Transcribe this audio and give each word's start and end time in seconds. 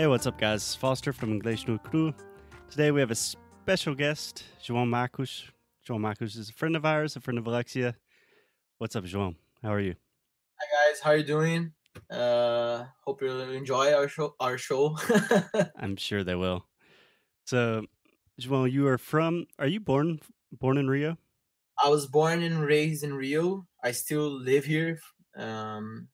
Hey, 0.00 0.06
what's 0.06 0.26
up, 0.26 0.38
guys? 0.38 0.74
Foster 0.74 1.12
from 1.12 1.30
English 1.30 1.68
no 1.68 1.76
Cru. 1.76 2.14
Today 2.70 2.90
we 2.90 3.00
have 3.00 3.10
a 3.10 3.14
special 3.14 3.94
guest, 3.94 4.44
João 4.64 4.88
Marcos. 4.88 5.44
João 5.86 6.00
Marcos 6.00 6.36
is 6.36 6.48
a 6.48 6.54
friend 6.54 6.74
of 6.74 6.86
ours, 6.86 7.16
a 7.16 7.20
friend 7.20 7.38
of 7.38 7.46
Alexia. 7.46 7.94
What's 8.78 8.96
up, 8.96 9.04
João? 9.04 9.34
How 9.62 9.74
are 9.74 9.80
you? 9.80 9.94
Hi 10.58 10.88
guys, 10.88 11.00
how 11.00 11.10
are 11.10 11.18
you 11.18 11.22
doing? 11.22 11.72
Uh, 12.10 12.84
hope 13.04 13.20
you 13.20 13.28
enjoy 13.28 13.92
our 13.92 14.08
show. 14.08 14.34
Our 14.40 14.56
show. 14.56 14.96
I'm 15.78 15.96
sure 15.96 16.24
they 16.24 16.34
will. 16.34 16.64
So, 17.44 17.84
João, 18.40 18.72
you 18.72 18.86
are 18.86 18.96
from? 18.96 19.48
Are 19.58 19.66
you 19.66 19.80
born 19.80 20.20
born 20.50 20.78
in 20.78 20.88
Rio? 20.88 21.18
I 21.84 21.90
was 21.90 22.06
born 22.06 22.42
and 22.42 22.62
raised 22.62 23.04
in 23.04 23.12
Rio. 23.12 23.66
I 23.84 23.92
still 23.92 24.30
live 24.30 24.64
here. 24.64 24.98
Um, 25.36 26.08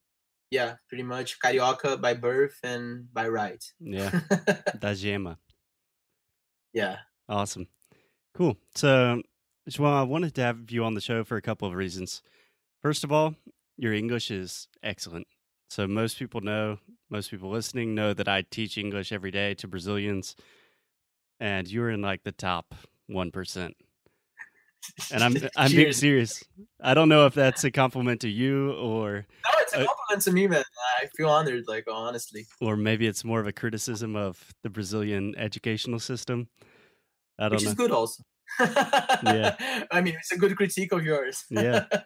yeah, 0.51 0.77
pretty 0.89 1.03
much 1.03 1.39
carioca 1.41 2.01
by 2.01 2.15
birth 2.15 2.59
and 2.63 3.13
by 3.13 3.29
right. 3.29 3.63
Yeah, 3.81 4.21
da 4.79 4.95
Gema. 4.95 5.39
yeah. 6.73 6.99
Awesome. 7.29 7.67
Cool. 8.35 8.57
So, 8.75 9.23
João, 9.69 9.93
I 9.93 10.03
wanted 10.03 10.35
to 10.37 10.43
have 10.43 10.71
you 10.71 10.85
on 10.85 10.95
the 10.95 11.01
show 11.01 11.25
for 11.25 11.37
a 11.37 11.43
couple 11.43 11.67
of 11.67 11.75
reasons. 11.75 12.23
First 12.83 13.03
of 13.03 13.11
all, 13.11 13.35
your 13.77 13.93
English 13.93 14.31
is 14.31 14.69
excellent. 14.83 15.27
So, 15.71 15.89
most 15.89 16.19
people 16.19 16.41
know, 16.41 16.79
most 17.11 17.31
people 17.31 17.51
listening 17.51 17.95
know 17.95 18.15
that 18.15 18.29
I 18.29 18.43
teach 18.43 18.79
English 18.79 19.11
every 19.11 19.33
day 19.33 19.55
to 19.55 19.67
Brazilians, 19.67 20.37
and 21.41 21.67
you're 21.67 21.91
in 21.91 22.03
like 22.03 22.23
the 22.23 22.33
top 22.33 22.75
1%. 23.11 23.73
And 25.13 25.25
I'm 25.25 25.37
I'm 25.57 25.71
being 25.73 25.93
serious. 25.93 26.45
I 26.81 26.95
don't 26.95 27.09
know 27.09 27.27
if 27.27 27.35
that's 27.35 27.65
a 27.65 27.71
compliment 27.71 28.21
to 28.21 28.29
you 28.29 28.73
or 28.75 29.27
it's 29.67 29.75
a 29.75 29.81
Uh, 29.83 29.87
compliment 29.87 30.23
to 30.23 30.33
me, 30.33 30.47
man. 30.47 30.65
I 31.03 31.07
feel 31.17 31.29
honored. 31.29 31.65
Like 31.69 31.85
honestly. 31.91 32.47
or 32.61 32.77
maybe 32.77 33.07
it's 33.07 33.25
more 33.25 33.41
of 33.41 33.47
a 33.47 33.53
criticism 33.53 34.17
of 34.17 34.55
the 34.63 34.71
Brazilian 34.71 35.35
educational 35.37 35.99
system. 36.01 36.49
I 37.39 37.49
don't 37.49 37.57
which 37.57 37.65
know. 37.65 37.71
is 37.71 37.75
good 37.75 37.91
also. 37.91 38.23
Yeah. 38.61 39.57
I 39.91 40.01
mean, 40.01 40.15
it's 40.15 40.33
a 40.33 40.39
good 40.39 40.57
critique 40.57 40.93
of 40.93 41.05
yours. 41.05 41.45
Yeah. 41.51 41.85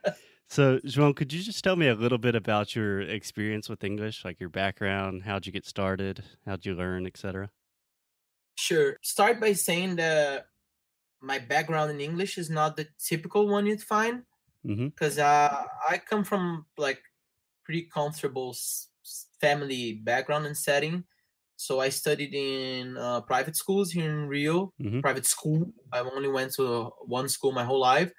So, 0.53 0.81
João, 0.81 1.15
could 1.15 1.33
you 1.33 1.41
just 1.45 1.63
tell 1.63 1.77
me 1.77 1.87
a 1.87 1.95
little 1.95 2.19
bit 2.19 2.35
about 2.35 2.75
your 2.75 3.03
experience 3.03 3.69
with 3.69 3.85
English, 3.85 4.25
like 4.25 4.41
your 4.41 4.49
background, 4.49 5.23
how'd 5.23 5.47
you 5.47 5.53
get 5.53 5.65
started, 5.65 6.25
how'd 6.45 6.67
you 6.67 6.75
learn, 6.75 7.07
etc.? 7.07 7.51
sure. 8.57 8.97
Start 9.01 9.41
by 9.41 9.53
saying 9.53 9.95
that 9.97 10.47
my 11.23 11.39
background 11.39 11.93
in 11.93 12.01
English 12.01 12.37
is 12.37 12.51
not 12.51 12.77
the 12.77 12.89
typical 12.99 13.47
one 13.47 13.65
you'd 13.67 13.81
find. 13.83 14.25
Mm-hmm. 14.67 14.89
because 14.89 15.19
uh, 15.19 15.65
I 15.89 15.99
come 15.99 16.23
from 16.25 16.67
like 16.77 17.01
pretty 17.71 17.89
comfortable 17.95 18.57
family 19.41 19.95
background 19.95 20.45
and 20.47 20.57
setting. 20.57 21.05
So 21.57 21.79
I 21.81 21.91
studied 21.91 22.35
in 22.35 22.97
uh, 22.97 23.21
private 23.21 23.55
schools 23.55 23.93
here 23.93 24.11
in 24.11 24.27
Rio, 24.27 24.73
Mhm. 24.81 25.01
private 25.03 25.27
school. 25.27 25.73
I 25.93 26.01
only 26.01 26.29
went 26.29 26.55
to 26.55 26.91
one 27.07 27.29
school 27.29 27.53
my 27.53 27.65
whole 27.65 27.81
life, 27.81 28.11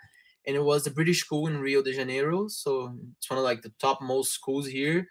and 0.48 0.56
it 0.56 0.64
was 0.64 0.84
the 0.84 0.92
British 0.92 1.20
school 1.22 1.48
in 1.48 1.60
Rio 1.60 1.82
de 1.82 1.94
Janeiro. 1.94 2.48
So 2.48 2.98
it's 3.18 3.30
one 3.30 3.40
of 3.40 3.44
like 3.44 3.62
the 3.64 3.74
top 3.80 4.02
most 4.02 4.32
schools 4.32 4.68
here. 4.68 5.08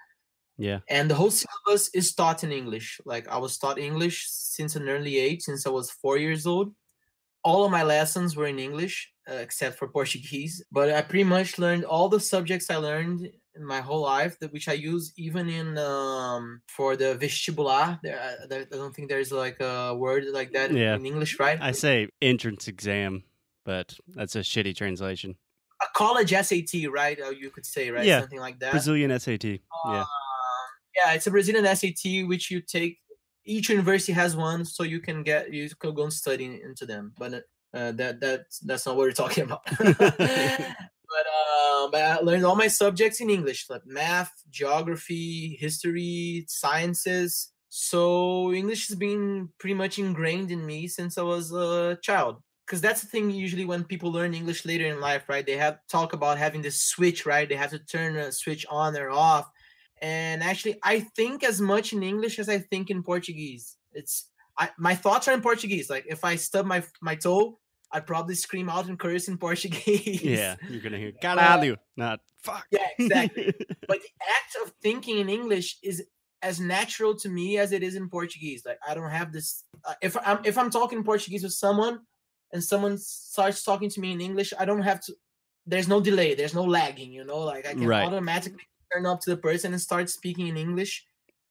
Yeah. 0.58 0.80
And 0.88 1.10
the 1.10 1.16
whole 1.16 1.30
syllabus 1.30 1.90
is 1.94 2.14
taught 2.14 2.44
in 2.44 2.52
English. 2.52 3.00
Like 3.04 3.28
I 3.28 3.38
was 3.38 3.58
taught 3.58 3.78
English 3.78 4.26
since 4.28 4.76
an 4.76 4.88
early 4.88 5.18
age, 5.18 5.42
since 5.42 5.66
I 5.66 5.70
was 5.70 5.90
four 5.90 6.16
years 6.18 6.46
old. 6.46 6.74
All 7.42 7.64
of 7.64 7.70
my 7.70 7.82
lessons 7.82 8.36
were 8.36 8.46
in 8.48 8.58
English, 8.58 9.12
uh, 9.30 9.34
except 9.46 9.78
for 9.78 9.88
Portuguese. 9.88 10.64
But 10.72 10.90
I 10.92 11.02
pretty 11.02 11.24
much 11.24 11.58
learned 11.58 11.84
all 11.84 12.08
the 12.08 12.20
subjects 12.20 12.70
I 12.70 12.76
learned 12.76 13.30
in 13.56 13.64
my 13.64 13.80
whole 13.80 14.02
life, 14.02 14.38
that 14.40 14.52
which 14.52 14.68
I 14.68 14.74
use 14.74 15.12
even 15.16 15.48
in 15.48 15.76
um, 15.78 16.62
for 16.68 16.96
the 16.96 17.16
vestibular. 17.20 17.98
There, 18.02 18.18
I, 18.50 18.54
I 18.56 18.64
don't 18.70 18.94
think 18.94 19.08
there's 19.08 19.32
like 19.32 19.60
a 19.60 19.94
word 19.94 20.24
like 20.32 20.52
that 20.52 20.70
Yeah. 20.72 20.94
in 20.94 21.04
English, 21.06 21.38
right? 21.40 21.58
I 21.60 21.72
say 21.72 22.08
entrance 22.22 22.68
exam, 22.68 23.24
but 23.64 23.94
that's 24.08 24.36
a 24.36 24.40
shitty 24.40 24.76
translation. 24.76 25.36
a 25.82 25.86
college 25.96 26.30
SAT, 26.30 26.90
right? 26.92 27.18
Uh, 27.20 27.30
you 27.30 27.50
could 27.50 27.66
say, 27.66 27.90
right? 27.90 28.04
Yeah. 28.06 28.20
Something 28.20 28.40
like 28.40 28.58
that. 28.60 28.70
Brazilian 28.72 29.18
SAT. 29.18 29.44
Yeah. 29.44 29.58
Um, 30.00 30.06
yeah, 30.96 31.12
it's 31.14 31.26
a 31.26 31.30
Brazilian 31.30 31.64
SAT 31.76 32.26
which 32.28 32.50
you 32.50 32.60
take. 32.60 32.98
Each 33.44 33.68
university 33.70 34.12
has 34.12 34.36
one, 34.36 34.64
so 34.64 34.82
you 34.84 35.00
can 35.00 35.22
get 35.22 35.52
you 35.52 35.68
can 35.78 35.94
go 35.94 36.02
and 36.04 36.12
study 36.12 36.60
into 36.62 36.84
them. 36.86 37.14
But 37.18 37.32
uh, 37.72 37.92
that 37.92 38.20
that's 38.20 38.58
that's 38.60 38.84
not 38.86 38.96
what 38.96 39.04
we're 39.06 39.12
talking 39.12 39.44
about. 39.44 39.62
but 41.80 41.86
um, 41.86 41.90
but 41.92 42.02
I 42.02 42.16
learned 42.20 42.44
all 42.44 42.56
my 42.56 42.68
subjects 42.68 43.20
in 43.20 43.30
English, 43.30 43.66
like 43.70 43.82
math, 43.86 44.32
geography, 44.50 45.56
history, 45.60 46.44
sciences. 46.48 47.52
So 47.68 48.52
English 48.52 48.88
has 48.88 48.96
been 48.96 49.48
pretty 49.58 49.74
much 49.74 49.98
ingrained 49.98 50.50
in 50.50 50.66
me 50.66 50.88
since 50.88 51.16
I 51.18 51.22
was 51.22 51.52
a 51.52 51.98
child. 52.02 52.42
Because 52.66 52.80
that's 52.80 53.00
the 53.00 53.08
thing. 53.08 53.30
Usually, 53.30 53.64
when 53.64 53.84
people 53.84 54.12
learn 54.12 54.32
English 54.34 54.64
later 54.64 54.86
in 54.86 55.00
life, 55.00 55.28
right, 55.28 55.44
they 55.44 55.56
have 55.56 55.78
talk 55.88 56.12
about 56.12 56.38
having 56.38 56.62
this 56.62 56.80
switch, 56.80 57.26
right? 57.26 57.48
They 57.48 57.56
have 57.56 57.70
to 57.70 57.80
turn 57.80 58.16
a 58.16 58.30
switch 58.30 58.64
on 58.70 58.96
or 58.96 59.10
off 59.10 59.50
and 60.00 60.42
actually 60.42 60.78
i 60.82 61.00
think 61.00 61.44
as 61.44 61.60
much 61.60 61.92
in 61.92 62.02
english 62.02 62.38
as 62.38 62.48
i 62.48 62.58
think 62.58 62.90
in 62.90 63.02
portuguese 63.02 63.76
it's 63.92 64.28
I, 64.58 64.70
my 64.78 64.94
thoughts 64.94 65.28
are 65.28 65.32
in 65.32 65.40
portuguese 65.40 65.90
like 65.90 66.04
if 66.08 66.24
i 66.24 66.36
stub 66.36 66.66
my 66.66 66.82
my 67.02 67.14
toe 67.14 67.58
i'd 67.92 68.06
probably 68.06 68.34
scream 68.34 68.68
out 68.68 68.86
and 68.88 68.98
curse 68.98 69.28
in 69.28 69.36
portuguese 69.38 70.22
Yeah. 70.22 70.56
You're 70.68 70.80
going 70.80 70.92
to 70.92 70.98
hear 70.98 71.12
caralho, 71.12 71.76
not 71.96 72.20
fuck. 72.42 72.66
yeah 72.70 72.86
exactly 72.98 73.52
but 73.88 73.98
the 74.00 74.08
act 74.36 74.56
of 74.62 74.72
thinking 74.82 75.18
in 75.18 75.28
english 75.28 75.76
is 75.82 76.02
as 76.42 76.58
natural 76.58 77.14
to 77.16 77.28
me 77.28 77.58
as 77.58 77.72
it 77.72 77.82
is 77.82 77.94
in 77.96 78.08
portuguese 78.08 78.62
like 78.64 78.78
i 78.88 78.94
don't 78.94 79.10
have 79.10 79.32
this 79.32 79.64
uh, 79.84 79.94
if 80.02 80.16
i'm 80.26 80.38
if 80.44 80.56
i'm 80.56 80.70
talking 80.70 81.02
portuguese 81.04 81.42
with 81.42 81.52
someone 81.52 82.00
and 82.52 82.64
someone 82.64 82.96
starts 82.98 83.62
talking 83.62 83.90
to 83.90 84.00
me 84.00 84.12
in 84.12 84.20
english 84.20 84.52
i 84.58 84.64
don't 84.64 84.82
have 84.82 85.00
to 85.00 85.12
there's 85.66 85.86
no 85.88 86.00
delay 86.00 86.34
there's 86.34 86.54
no 86.54 86.64
lagging 86.64 87.12
you 87.12 87.24
know 87.24 87.38
like 87.40 87.66
i 87.66 87.72
can 87.74 87.86
Right. 87.86 88.06
automatically 88.06 88.66
turn 88.92 89.04
up 89.06 89.20
to 89.20 89.30
the 89.30 89.36
person 89.36 89.72
and 89.72 89.80
start 89.80 90.08
speaking 90.08 90.46
in 90.48 90.56
english 90.56 91.04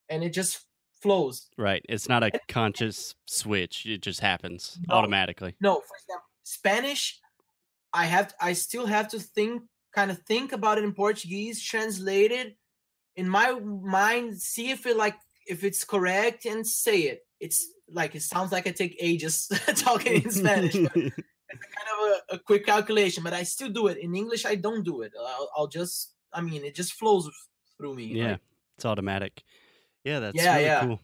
and 0.09 0.23
it 0.23 0.33
just 0.33 0.65
flows 1.01 1.47
right. 1.57 1.85
It's 1.87 2.09
not 2.09 2.23
a 2.23 2.31
conscious 2.49 3.15
switch. 3.25 3.85
It 3.85 4.01
just 4.01 4.19
happens 4.19 4.77
No. 4.89 4.95
automatically. 4.95 5.55
no 5.61 5.75
for 5.75 5.95
example 6.01 6.27
spanish 6.57 7.19
i 7.93 8.05
have 8.05 8.33
i 8.41 8.51
still 8.53 8.85
have 8.95 9.07
to 9.13 9.19
think 9.19 9.61
kind 9.95 10.11
of 10.11 10.17
think 10.31 10.51
about 10.51 10.77
it 10.77 10.83
in 10.83 10.93
portuguese 10.93 11.57
translate 11.71 12.31
it 12.31 12.49
in 13.15 13.27
my 13.29 13.47
mind 13.53 14.39
see 14.39 14.69
if 14.71 14.85
it 14.85 14.97
like 14.97 15.17
if 15.47 15.63
it's 15.63 15.83
correct 15.83 16.45
and 16.45 16.65
say 16.65 16.97
it 17.11 17.19
it's 17.39 17.59
like 17.99 18.15
it 18.15 18.21
sounds 18.21 18.51
like 18.51 18.65
i 18.67 18.71
take 18.71 18.95
ages 18.99 19.35
talking 19.75 20.23
in 20.23 20.31
spanish 20.31 20.75
it's 21.55 21.67
kind 21.77 21.89
of 21.93 21.99
a, 22.11 22.35
a 22.35 22.39
quick 22.39 22.65
calculation 22.65 23.23
but 23.23 23.33
i 23.33 23.43
still 23.43 23.69
do 23.69 23.87
it 23.87 23.97
in 23.97 24.15
english 24.15 24.45
i 24.45 24.55
don't 24.55 24.83
do 24.83 25.01
it 25.01 25.11
i'll, 25.19 25.49
I'll 25.55 25.67
just 25.79 26.13
i 26.33 26.41
mean 26.41 26.63
it 26.63 26.75
just 26.75 26.93
flows 26.93 27.29
through 27.77 27.95
me 27.95 28.05
Yeah. 28.05 28.37
It's 28.77 28.85
automatic. 28.85 29.43
Yeah, 30.05 30.19
that's 30.19 30.37
Yeah, 30.37 30.53
really 30.55 30.65
yeah. 30.65 30.81
cool. 30.85 30.99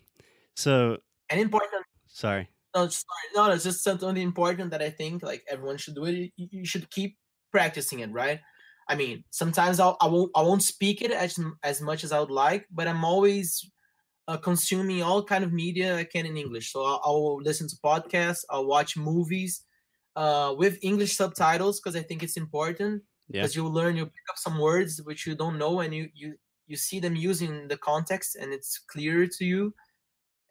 So, 0.56 0.98
and 1.30 1.42
important 1.42 1.84
sorry. 2.08 2.48
No, 2.76 2.88
sorry, 2.90 3.28
no, 3.36 3.52
it's 3.52 3.64
just 3.64 3.84
something 3.84 4.18
important 4.18 4.72
that 4.72 4.82
I 4.82 4.90
think 4.90 5.24
like 5.24 5.44
everyone 5.50 5.78
should 5.78 5.96
do 5.96 6.06
it. 6.06 6.32
You, 6.36 6.48
you 6.52 6.66
should 6.66 6.90
keep 6.92 7.18
practicing 7.52 8.00
it, 8.00 8.12
right? 8.12 8.42
I 8.88 8.96
mean, 8.96 9.24
sometimes 9.32 9.80
I'll, 9.80 9.98
I 10.02 10.08
won't 10.08 10.32
I 10.36 10.42
won't 10.44 10.64
speak 10.64 11.02
it 11.02 11.12
as 11.12 11.40
as 11.64 11.82
much 11.82 12.04
as 12.04 12.12
I 12.12 12.20
would 12.20 12.32
like, 12.32 12.68
but 12.72 12.88
I'm 12.88 13.04
always 13.06 13.70
uh, 14.28 14.38
consuming 14.38 15.02
all 15.04 15.24
kind 15.24 15.44
of 15.44 15.54
media 15.54 15.98
I 15.98 16.04
can 16.06 16.26
in 16.26 16.38
English. 16.38 16.72
So 16.74 16.84
I'll, 16.86 17.02
I'll 17.04 17.38
listen 17.42 17.68
to 17.70 17.76
podcasts, 17.84 18.44
I'll 18.50 18.66
watch 18.68 18.98
movies 18.98 19.66
uh, 20.16 20.56
with 20.58 20.80
English 20.82 21.16
subtitles 21.16 21.80
because 21.80 21.96
I 21.96 22.02
think 22.02 22.24
it's 22.24 22.38
important 22.38 23.04
Yeah. 23.28 23.42
because 23.42 23.56
you'll 23.56 23.72
learn 23.74 23.96
you 23.98 24.06
pick 24.06 24.30
up 24.30 24.38
some 24.38 24.60
words 24.60 25.02
which 25.04 25.26
you 25.28 25.36
don't 25.36 25.58
know 25.58 25.80
and 25.82 25.94
you 25.94 26.10
you 26.14 26.36
you 26.68 26.78
see 26.78 27.00
them 27.00 27.16
using 27.16 27.68
the 27.68 27.78
context 27.78 28.36
and 28.36 28.54
it's 28.54 28.80
clearer 28.80 29.28
to 29.28 29.46
you 29.46 29.74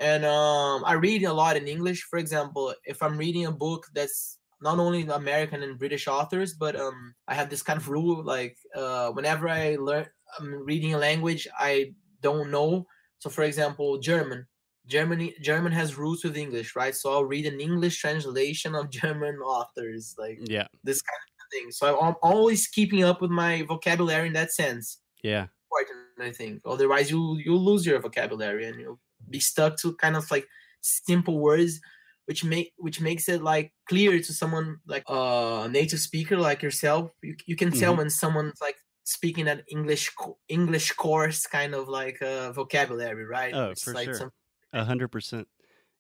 and 0.01 0.25
um 0.25 0.83
i 0.87 0.93
read 0.93 1.23
a 1.25 1.33
lot 1.33 1.57
in 1.57 1.69
english 1.69 2.03
for 2.03 2.19
example 2.19 2.75
if 2.85 3.03
i'm 3.03 3.17
reading 3.17 3.47
a 3.47 3.53
book 3.53 3.87
that's 3.95 4.39
not 4.61 4.79
only 4.79 5.03
american 5.03 5.63
and 5.63 5.79
british 5.79 6.09
authors 6.09 6.55
but 6.55 6.75
um 6.75 7.15
i 7.29 7.35
have 7.35 7.49
this 7.51 7.63
kind 7.63 7.77
of 7.77 7.89
rule 7.89 8.23
like 8.25 8.57
uh 8.75 9.11
whenever 9.13 9.49
i 9.49 9.77
learn 9.77 10.07
i'm 10.39 10.65
reading 10.65 10.95
a 10.95 10.99
language 10.99 11.47
i 11.59 11.93
don't 12.23 12.51
know. 12.51 12.87
So, 13.19 13.29
for 13.31 13.43
example, 13.45 13.99
German. 13.99 14.47
Germany 14.87 15.35
German 15.43 15.73
has 15.73 15.97
roots 15.97 16.25
with 16.25 16.37
English, 16.37 16.75
right? 16.75 16.95
So 16.95 17.13
I'll 17.13 17.25
read 17.25 17.47
an 17.47 17.61
English 17.61 17.99
translation 18.01 18.75
of 18.75 18.91
German 19.01 19.37
authors, 19.41 20.15
like 20.19 20.39
Yeah. 20.49 20.67
this 20.83 21.03
kind 21.03 21.21
of 21.21 21.45
thing. 21.53 21.71
So 21.71 22.01
I'm 22.01 22.15
always 22.23 22.67
keeping 22.67 23.05
up 23.05 23.21
with 23.21 23.31
my 23.31 23.63
vocabulary 23.69 24.27
in 24.29 24.33
that 24.35 24.53
sense. 24.53 24.99
Yeah. 25.23 25.47
Important, 25.71 26.01
I 26.21 26.33
think. 26.33 26.63
Otherwise, 26.65 27.11
you 27.11 27.37
you'll 27.45 27.65
lose 27.65 27.85
your 27.87 27.99
vocabulary 28.01 28.67
and 28.69 28.81
you'll 28.81 29.01
be 29.31 29.41
stuck 29.41 29.77
to 29.81 29.95
kind 29.97 30.17
of 30.17 30.31
like 30.31 30.47
simple 30.83 31.39
words, 31.41 31.81
which 32.27 32.45
make 32.45 32.73
which 32.77 33.01
makes 33.01 33.29
it 33.29 33.43
like 33.43 33.73
clear 33.89 34.19
to 34.19 34.33
someone 34.35 34.79
like 34.87 35.05
a 35.09 35.69
native 35.71 36.01
speaker 36.01 36.37
like 36.39 36.63
yourself. 36.63 37.11
You 37.23 37.37
you 37.47 37.57
can 37.57 37.73
tell 37.73 37.97
Mhm. 37.97 37.99
when 37.99 38.11
someone's 38.11 38.61
like 38.61 38.77
speaking 39.05 39.45
that 39.47 39.65
English 39.71 40.11
English 40.49 40.93
course 40.93 41.47
kind 41.47 41.75
of 41.75 41.89
like 41.89 42.21
uh, 42.23 42.53
vocabulary, 42.53 43.25
right? 43.27 43.57
Oh, 43.57 43.75
It's 43.75 43.85
for 43.85 43.95
like 43.95 44.11
sure. 44.15 44.33
A 44.73 44.85
hundred 44.85 45.09
percent. 45.09 45.49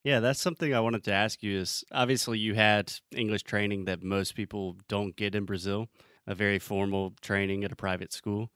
Yeah, 0.04 0.20
that's 0.20 0.40
something 0.40 0.74
I 0.74 0.80
wanted 0.80 1.04
to 1.04 1.12
ask 1.12 1.42
you 1.42 1.58
is 1.58 1.84
obviously 1.92 2.38
you 2.38 2.54
had 2.54 2.94
English 3.12 3.42
training 3.44 3.86
that 3.86 4.02
most 4.02 4.34
people 4.36 4.78
don't 4.88 5.16
get 5.16 5.34
in 5.34 5.46
Brazil, 5.46 5.88
a 6.26 6.34
very 6.34 6.58
formal 6.58 7.12
training 7.22 7.64
at 7.64 7.72
a 7.72 7.76
private 7.76 8.12
school. 8.12 8.52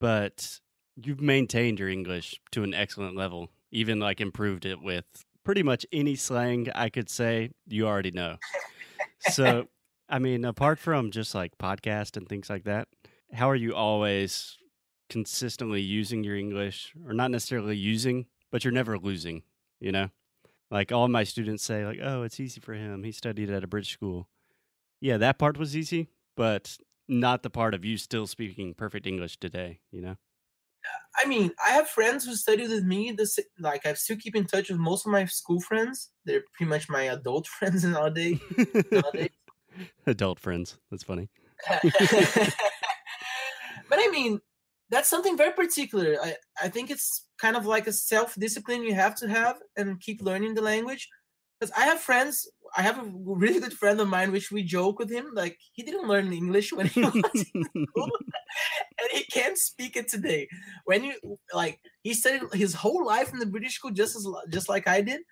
But 0.00 0.60
you've 0.96 1.20
maintained 1.22 1.80
your 1.80 1.88
English 1.90 2.40
to 2.52 2.64
an 2.64 2.74
excellent 2.74 3.16
level, 3.16 3.50
even 3.70 3.98
like 3.98 4.20
improved 4.20 4.64
it 4.64 4.82
with 4.82 5.04
pretty 5.44 5.62
much 5.62 5.86
any 5.92 6.14
slang 6.14 6.68
I 6.74 6.88
could 6.88 7.08
say 7.08 7.50
you 7.66 7.86
already 7.86 8.10
know. 8.10 8.36
So, 9.20 9.68
I 10.08 10.18
mean, 10.18 10.44
apart 10.44 10.78
from 10.78 11.10
just 11.10 11.34
like 11.34 11.58
podcast 11.58 12.16
and 12.16 12.28
things 12.28 12.48
like 12.48 12.64
that, 12.64 12.88
how 13.32 13.50
are 13.50 13.56
you 13.56 13.74
always 13.74 14.56
consistently 15.08 15.80
using 15.80 16.22
your 16.24 16.36
English 16.36 16.94
or 17.06 17.12
not 17.12 17.30
necessarily 17.30 17.76
using, 17.76 18.26
but 18.50 18.64
you're 18.64 18.72
never 18.72 18.98
losing, 18.98 19.42
you 19.80 19.92
know? 19.92 20.10
Like 20.70 20.92
all 20.92 21.08
my 21.08 21.24
students 21.24 21.64
say 21.64 21.86
like, 21.86 21.98
"Oh, 22.02 22.22
it's 22.22 22.38
easy 22.38 22.60
for 22.60 22.74
him. 22.74 23.02
He 23.02 23.12
studied 23.12 23.50
at 23.50 23.64
a 23.64 23.66
British 23.66 23.92
school." 23.92 24.28
Yeah, 25.00 25.16
that 25.16 25.38
part 25.38 25.56
was 25.56 25.76
easy, 25.76 26.08
but 26.36 26.76
not 27.08 27.42
the 27.42 27.50
part 27.50 27.72
of 27.72 27.84
you 27.84 27.96
still 27.96 28.26
speaking 28.26 28.74
perfect 28.74 29.06
English 29.06 29.38
today, 29.38 29.80
you 29.90 30.02
know? 30.02 30.16
I 31.16 31.26
mean, 31.26 31.52
I 31.64 31.70
have 31.70 31.88
friends 31.88 32.24
who 32.24 32.34
studied 32.34 32.70
with 32.70 32.84
me. 32.84 33.12
This 33.12 33.38
like 33.58 33.86
I 33.86 33.94
still 33.94 34.16
keep 34.16 34.36
in 34.36 34.46
touch 34.46 34.68
with 34.70 34.78
most 34.78 35.06
of 35.06 35.12
my 35.12 35.24
school 35.26 35.60
friends. 35.60 36.10
They're 36.24 36.42
pretty 36.54 36.70
much 36.70 36.88
my 36.88 37.02
adult 37.02 37.46
friends 37.58 37.84
nowadays. 37.84 38.38
nowadays. 38.90 39.30
Adult 40.06 40.40
friends. 40.40 40.76
That's 40.90 41.04
funny. 41.04 41.28
but 41.70 41.82
I 43.92 44.08
mean, 44.10 44.40
that's 44.90 45.08
something 45.08 45.36
very 45.36 45.52
particular. 45.52 46.16
I, 46.20 46.34
I 46.60 46.68
think 46.68 46.90
it's 46.90 47.26
kind 47.40 47.56
of 47.56 47.64
like 47.66 47.86
a 47.86 47.92
self 47.92 48.34
discipline 48.34 48.82
you 48.82 48.94
have 48.94 49.14
to 49.16 49.28
have 49.28 49.56
and 49.76 50.00
keep 50.00 50.20
learning 50.22 50.54
the 50.54 50.62
language. 50.62 51.08
Because 51.58 51.72
I 51.76 51.86
have 51.86 52.00
friends, 52.00 52.48
I 52.76 52.82
have 52.82 52.98
a 52.98 53.10
really 53.14 53.60
good 53.60 53.72
friend 53.72 54.00
of 54.00 54.08
mine, 54.08 54.30
which 54.32 54.52
we 54.52 54.62
joke 54.62 54.98
with 54.98 55.10
him. 55.10 55.30
Like, 55.34 55.58
he 55.72 55.82
didn't 55.82 56.06
learn 56.08 56.32
English 56.32 56.72
when 56.72 56.86
he 56.86 57.00
was 57.04 57.14
in 57.54 57.64
school, 57.90 58.10
and 59.00 59.08
he 59.12 59.24
can't 59.24 59.58
speak 59.58 59.96
it 59.96 60.08
today. 60.08 60.48
When 60.84 61.04
you, 61.04 61.14
like, 61.52 61.80
he 62.02 62.14
studied 62.14 62.42
his 62.52 62.74
whole 62.74 63.04
life 63.04 63.32
in 63.32 63.38
the 63.38 63.46
British 63.46 63.74
school 63.76 63.90
just 63.90 64.16
as 64.16 64.26
just 64.50 64.68
like 64.68 64.86
I 64.88 65.00
did. 65.00 65.22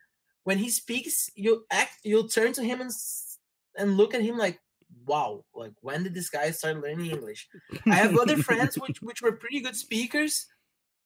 When 0.44 0.58
he 0.58 0.70
speaks, 0.70 1.28
you 1.34 1.66
act, 1.70 1.94
you'll 2.04 2.28
turn 2.28 2.52
to 2.54 2.64
him 2.64 2.80
and 2.80 2.90
s- 2.90 3.38
and 3.76 3.96
look 3.96 4.14
at 4.14 4.22
him 4.22 4.38
like, 4.38 4.60
wow, 5.04 5.44
like 5.54 5.72
when 5.80 6.04
did 6.04 6.14
this 6.14 6.30
guy 6.30 6.50
start 6.52 6.80
learning 6.82 7.10
English? 7.10 7.48
I 7.90 7.96
have 7.96 8.16
other 8.16 8.36
friends 8.38 8.76
which 8.80 9.02
which 9.02 9.22
were 9.22 9.36
pretty 9.36 9.60
good 9.60 9.76
speakers, 9.76 10.46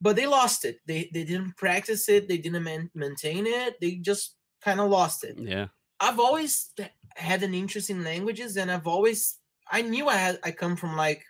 but 0.00 0.16
they 0.16 0.26
lost 0.26 0.64
it. 0.64 0.78
They 0.86 1.10
they 1.12 1.24
didn't 1.24 1.56
practice 1.56 2.08
it. 2.08 2.28
They 2.28 2.38
didn't 2.38 2.64
man- 2.64 2.90
maintain 2.94 3.46
it. 3.46 3.76
They 3.80 3.96
just 3.96 4.36
kind 4.62 4.80
of 4.80 4.90
lost 4.90 5.24
it. 5.24 5.36
yeah. 5.38 5.68
I've 6.02 6.18
always 6.18 6.70
had 7.16 7.42
an 7.42 7.52
interest 7.54 7.90
in 7.90 8.02
languages, 8.04 8.56
and 8.56 8.70
I've 8.70 8.86
always 8.86 9.36
I 9.70 9.82
knew 9.82 10.08
I 10.08 10.16
had 10.16 10.38
I 10.42 10.50
come 10.50 10.76
from 10.76 10.96
like 10.96 11.22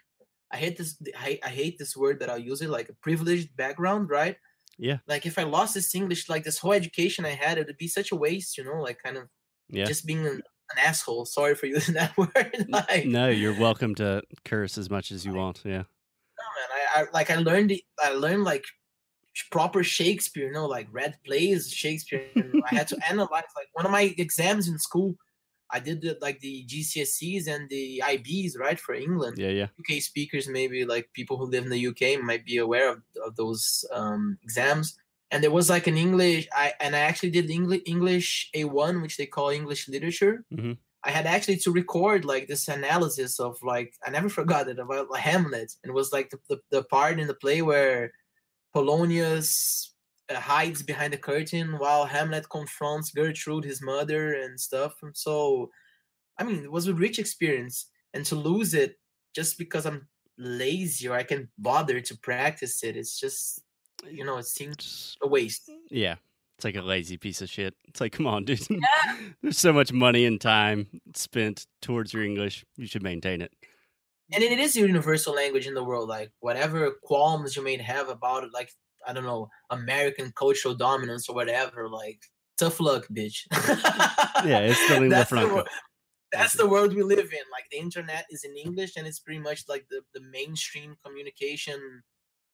I 0.53 0.57
hate 0.59 0.77
this 0.79 0.97
I, 1.19 1.39
I 1.45 1.49
hate 1.49 1.77
this 1.79 1.97
word, 1.97 2.19
but 2.19 2.31
I'll 2.31 2.39
use 2.39 2.63
it 2.63 2.71
like 2.71 2.89
a 2.89 2.95
privileged 2.95 3.57
background, 3.57 4.11
right? 4.11 4.37
Yeah. 4.79 4.99
Like 5.07 5.27
if 5.27 5.39
I 5.39 5.43
lost 5.43 5.75
this 5.75 5.95
English, 5.95 6.29
like 6.29 6.45
this 6.45 6.59
whole 6.59 6.73
education 6.73 7.25
I 7.27 7.31
had, 7.35 7.59
it 7.59 7.67
would 7.67 7.77
be 7.79 7.89
such 7.89 8.13
a 8.13 8.17
waste, 8.17 8.57
you 8.57 8.65
know, 8.65 8.81
like 8.81 8.99
kind 9.03 9.17
of 9.17 9.25
Yeah. 9.69 9.85
just 9.87 10.07
being 10.07 10.25
an, 10.27 10.41
an 10.73 10.79
asshole. 10.79 11.25
Sorry 11.27 11.55
for 11.55 11.67
using 11.67 11.95
that 12.01 12.17
word. 12.17 12.67
like, 12.69 13.07
No, 13.07 13.29
you're 13.29 13.59
welcome 13.59 13.95
to 13.97 14.23
curse 14.45 14.79
as 14.79 14.89
much 14.89 15.11
as 15.13 15.27
you 15.27 15.35
want. 15.35 15.61
Yeah. 15.65 15.83
no, 16.41 16.47
man. 16.57 16.69
I, 16.95 17.01
I 17.03 17.05
like 17.13 17.31
I 17.31 17.37
learned 17.37 17.73
it- 17.73 17.83
I 18.03 18.11
learned 18.11 18.45
like 18.45 18.65
proper 19.51 19.83
Shakespeare, 19.83 20.47
you 20.47 20.53
know, 20.53 20.67
like 20.67 20.89
read 20.93 21.17
plays 21.25 21.73
Shakespeare. 21.73 22.27
I 22.37 22.75
had 22.75 22.89
to 22.89 22.99
analyze 23.09 23.51
like 23.57 23.69
one 23.73 23.87
of 23.87 23.93
my 23.93 24.15
exams 24.19 24.69
in 24.69 24.79
school. 24.79 25.17
I 25.73 25.79
did 25.79 26.03
the, 26.03 26.19
like 26.21 26.41
the 26.41 26.65
GCSEs 26.67 27.47
and 27.47 27.69
the 27.69 28.03
IBs, 28.05 28.59
right, 28.59 28.79
for 28.79 28.95
England. 28.95 29.39
Yeah, 29.39 29.51
yeah. 29.51 29.67
UK 29.79 30.03
speakers, 30.03 30.49
maybe 30.49 30.85
like 30.85 31.09
people 31.13 31.37
who 31.37 31.45
live 31.47 31.65
in 31.65 31.71
the 31.71 31.87
UK 31.87 32.23
might 32.23 32.45
be 32.45 32.57
aware 32.59 32.91
of, 32.91 33.03
of 33.25 33.37
those 33.37 33.85
um, 33.93 34.39
exams. 34.43 34.99
And 35.31 35.45
there 35.45 35.53
was 35.53 35.71
like 35.71 35.87
an 35.87 35.97
English, 35.97 36.49
I 36.53 36.73
and 36.81 36.97
I 36.97 37.01
actually 37.01 37.31
did 37.31 37.51
English 37.51 37.83
English 37.87 38.51
A1, 38.55 39.01
which 39.01 39.17
they 39.17 39.27
call 39.27 39.51
English 39.51 39.89
literature. 39.89 40.45
Mhm. 40.53 40.77
I 41.03 41.11
had 41.13 41.25
actually 41.25 41.57
to 41.59 41.73
record 41.73 42.25
like 42.25 42.47
this 42.47 42.69
analysis 42.69 43.39
of 43.39 43.57
like 43.63 43.95
I 44.05 44.11
never 44.11 44.29
forgot 44.39 44.69
it 44.69 44.81
about 44.81 45.09
like, 45.09 45.23
Hamlet. 45.23 45.73
And 45.83 45.91
it 45.91 45.95
was 45.95 46.13
like 46.13 46.31
the, 46.31 46.39
the, 46.49 46.61
the 46.71 46.83
part 46.83 47.21
in 47.21 47.29
the 47.29 47.35
play 47.35 47.63
where 47.63 48.13
Polonius 48.75 49.93
uh, 50.29 50.39
hides 50.39 50.83
behind 50.83 51.13
the 51.13 51.19
curtain 51.19 51.79
while 51.79 52.05
Hamlet 52.05 52.49
confronts 52.49 53.11
Gertrude, 53.11 53.65
his 53.65 53.83
mother, 53.83 54.35
and 54.35 54.59
stuff. 54.59 54.95
And 55.03 55.17
so, 55.17 55.71
I 56.39 56.45
mean, 56.45 56.65
it 56.65 56.71
was 56.71 56.87
a 56.87 56.95
rich 56.95 57.19
experience. 57.19 57.87
And 58.15 58.25
to 58.27 58.35
lose 58.35 58.75
it 58.75 58.97
just 59.35 59.59
because 59.59 59.87
I'm 59.87 60.09
lazy 60.39 61.09
or 61.09 61.15
I 61.15 61.23
can't 61.23 61.49
bother 61.59 62.01
to 62.01 62.19
practice 62.19 62.83
it, 62.83 62.97
it's 62.97 63.19
just, 63.19 63.63
you 64.09 64.25
know, 64.25 64.39
it 64.39 64.47
seems 64.47 65.17
a 65.23 65.29
waste. 65.29 65.71
yeah. 65.91 66.17
It's 66.59 66.65
like 66.67 66.77
a 66.77 66.83
lazy 66.83 67.17
piece 67.17 67.41
of 67.41 67.49
shit. 67.49 67.75
It's 67.89 68.03
like, 68.03 68.13
come 68.13 68.27
on, 68.27 68.45
dude. 68.45 68.61
There's 69.43 69.57
so 69.57 69.73
much 69.73 69.95
money 69.95 70.27
and 70.27 70.39
time 70.39 70.89
spent 71.15 71.67
towards 71.81 72.13
your 72.13 72.23
English. 72.23 72.67
You 72.77 72.87
should 72.87 73.03
maintain 73.03 73.41
it. 73.41 73.51
And 74.33 74.43
it 74.45 74.59
is 74.59 74.77
a 74.77 74.81
universal 74.81 75.35
language 75.35 75.67
in 75.67 75.75
the 75.75 75.85
world. 75.85 76.09
Like, 76.09 76.31
whatever 76.41 76.93
qualms 77.03 77.57
you 77.57 77.65
may 77.65 77.77
have 77.79 78.09
about 78.09 78.45
it, 78.45 78.51
like, 78.53 78.71
I 79.07 79.13
don't 79.13 79.25
know, 79.25 79.49
American 79.71 80.33
cultural 80.37 80.75
dominance 80.75 81.29
or 81.29 81.35
whatever, 81.35 81.89
like, 81.89 82.21
tough 82.59 82.81
luck, 82.81 83.07
bitch. 83.13 83.47
Yeah, 84.45 84.61
it's 84.61 84.87
the 84.89 84.95
lingua 85.01 85.09
That's 85.09 85.31
the 85.31 85.49
franca. 85.49 85.65
that's 86.33 86.55
the 86.55 86.69
world 86.69 86.95
we 86.95 87.03
live 87.03 87.33
in. 87.33 87.45
Like 87.53 87.65
the 87.71 87.79
internet 87.79 88.27
is 88.31 88.45
in 88.45 88.57
English, 88.57 88.97
and 88.97 89.07
it's 89.07 89.19
pretty 89.21 89.41
much 89.41 89.65
like 89.69 89.87
the 89.91 90.03
the 90.15 90.21
mainstream 90.31 90.97
communication 91.05 92.03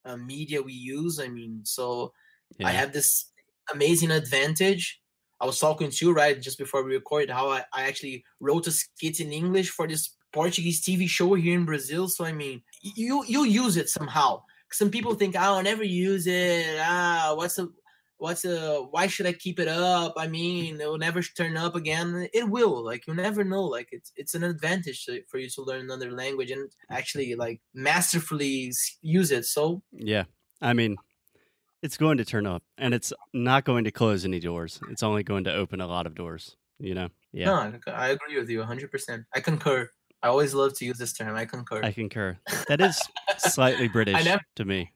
uh, 0.04 0.16
media 0.16 0.62
we 0.62 0.72
use. 0.72 1.20
I 1.20 1.28
mean, 1.28 1.60
so 1.64 2.12
I 2.64 2.72
have 2.72 2.92
this 2.92 3.30
amazing 3.72 4.10
advantage. 4.10 5.00
I 5.40 5.46
was 5.46 5.58
talking 5.60 5.90
to 5.90 6.06
you 6.06 6.12
right 6.14 6.40
just 6.40 6.58
before 6.58 6.82
we 6.82 6.94
recorded 6.94 7.30
how 7.30 7.50
I, 7.50 7.64
I 7.72 7.82
actually 7.88 8.24
wrote 8.40 8.66
a 8.68 8.70
skit 8.72 9.20
in 9.20 9.32
English 9.32 9.70
for 9.70 9.86
this 9.86 10.15
Portuguese 10.36 10.82
TV 10.82 11.08
show 11.08 11.32
here 11.32 11.54
in 11.58 11.64
Brazil. 11.64 12.08
So 12.08 12.24
I 12.26 12.32
mean, 12.32 12.62
you 12.82 13.24
you 13.26 13.44
use 13.44 13.78
it 13.78 13.88
somehow. 13.88 14.42
Some 14.70 14.90
people 14.90 15.14
think, 15.14 15.34
oh, 15.34 15.40
I'll 15.40 15.62
never 15.62 15.84
use 15.84 16.26
it. 16.26 16.76
Ah, 16.78 17.32
what's 17.34 17.54
the 17.56 17.72
what's 18.18 18.42
the 18.42 18.86
why 18.90 19.06
should 19.06 19.24
I 19.24 19.32
keep 19.32 19.58
it 19.58 19.68
up? 19.68 20.12
I 20.18 20.28
mean, 20.28 20.78
it 20.78 20.86
will 20.86 20.98
never 20.98 21.22
turn 21.22 21.56
up 21.56 21.74
again. 21.74 22.28
It 22.34 22.50
will. 22.50 22.84
Like 22.84 23.06
you 23.06 23.14
never 23.14 23.44
know. 23.44 23.64
Like 23.64 23.88
it's 23.92 24.12
it's 24.14 24.34
an 24.34 24.44
advantage 24.44 25.06
to, 25.06 25.22
for 25.30 25.38
you 25.38 25.48
to 25.48 25.62
learn 25.62 25.80
another 25.80 26.12
language 26.12 26.50
and 26.50 26.70
actually 26.90 27.34
like 27.34 27.62
masterfully 27.74 28.72
use 29.00 29.30
it. 29.30 29.46
So 29.46 29.82
Yeah. 29.92 30.24
I 30.60 30.72
mean, 30.74 30.96
it's 31.82 31.96
going 31.96 32.18
to 32.18 32.24
turn 32.24 32.46
up 32.46 32.62
and 32.76 32.92
it's 32.92 33.12
not 33.32 33.64
going 33.64 33.84
to 33.84 33.90
close 33.90 34.24
any 34.24 34.40
doors. 34.40 34.80
It's 34.90 35.02
only 35.02 35.22
going 35.22 35.44
to 35.44 35.54
open 35.54 35.80
a 35.80 35.86
lot 35.86 36.06
of 36.06 36.14
doors, 36.14 36.56
you 36.78 36.94
know? 36.94 37.08
Yeah. 37.32 37.46
No, 37.46 37.54
I, 37.54 37.90
I 37.90 38.08
agree 38.08 38.38
with 38.38 38.48
you 38.48 38.60
100%. 38.60 39.24
I 39.34 39.40
concur. 39.40 39.88
I 40.26 40.28
always 40.28 40.54
love 40.54 40.74
to 40.78 40.84
use 40.84 40.98
this 40.98 41.12
term. 41.12 41.36
I 41.36 41.44
concur. 41.44 41.80
I 41.84 41.92
concur. 41.92 42.36
That 42.68 42.80
is 42.80 43.00
slightly 43.38 43.86
British 43.86 44.24
never- 44.24 44.42
to 44.56 44.64
me. 44.64 44.90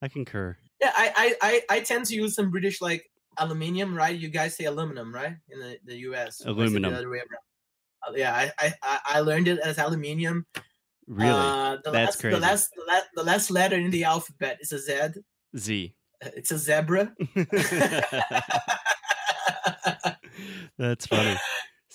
I 0.00 0.08
concur. 0.08 0.56
yeah, 0.80 0.90
I, 0.96 1.12
I, 1.14 1.34
I, 1.42 1.62
I 1.76 1.80
tend 1.80 2.06
to 2.06 2.14
use 2.14 2.34
some 2.34 2.50
British 2.50 2.80
like 2.80 3.04
aluminium, 3.36 3.94
right? 3.94 4.18
You 4.18 4.30
guys 4.30 4.56
say 4.56 4.64
aluminum, 4.64 5.14
right? 5.14 5.36
In 5.50 5.60
the, 5.60 5.76
the 5.84 5.96
US. 6.08 6.38
The 6.38 6.50
Aluminum. 6.52 6.94
other 6.94 7.10
way 7.10 7.18
around. 7.18 7.28
Uh, 8.08 8.12
yeah, 8.16 8.34
I, 8.34 8.50
I, 8.58 8.72
I- 8.82 9.00
I 9.16 9.20
learned 9.20 9.48
it 9.48 9.58
as 9.58 9.76
aluminium. 9.76 10.46
Really? 11.06 11.28
Uh, 11.30 11.76
the 11.84 11.90
That's 11.90 12.16
last, 12.16 12.20
crazy. 12.20 12.36
The 12.36 12.40
last, 12.40 12.70
the 12.74 12.84
last, 12.88 13.06
the 13.16 13.22
last 13.24 13.50
letter 13.50 13.76
in 13.76 13.90
the 13.90 14.04
alphabet 14.04 14.56
is 14.62 14.72
a 14.72 14.78
Z. 14.78 15.20
Z. 15.58 15.94
It's 16.22 16.52
a 16.52 16.58
zebra. 16.58 17.12
That's 20.78 21.06
funny. 21.06 21.36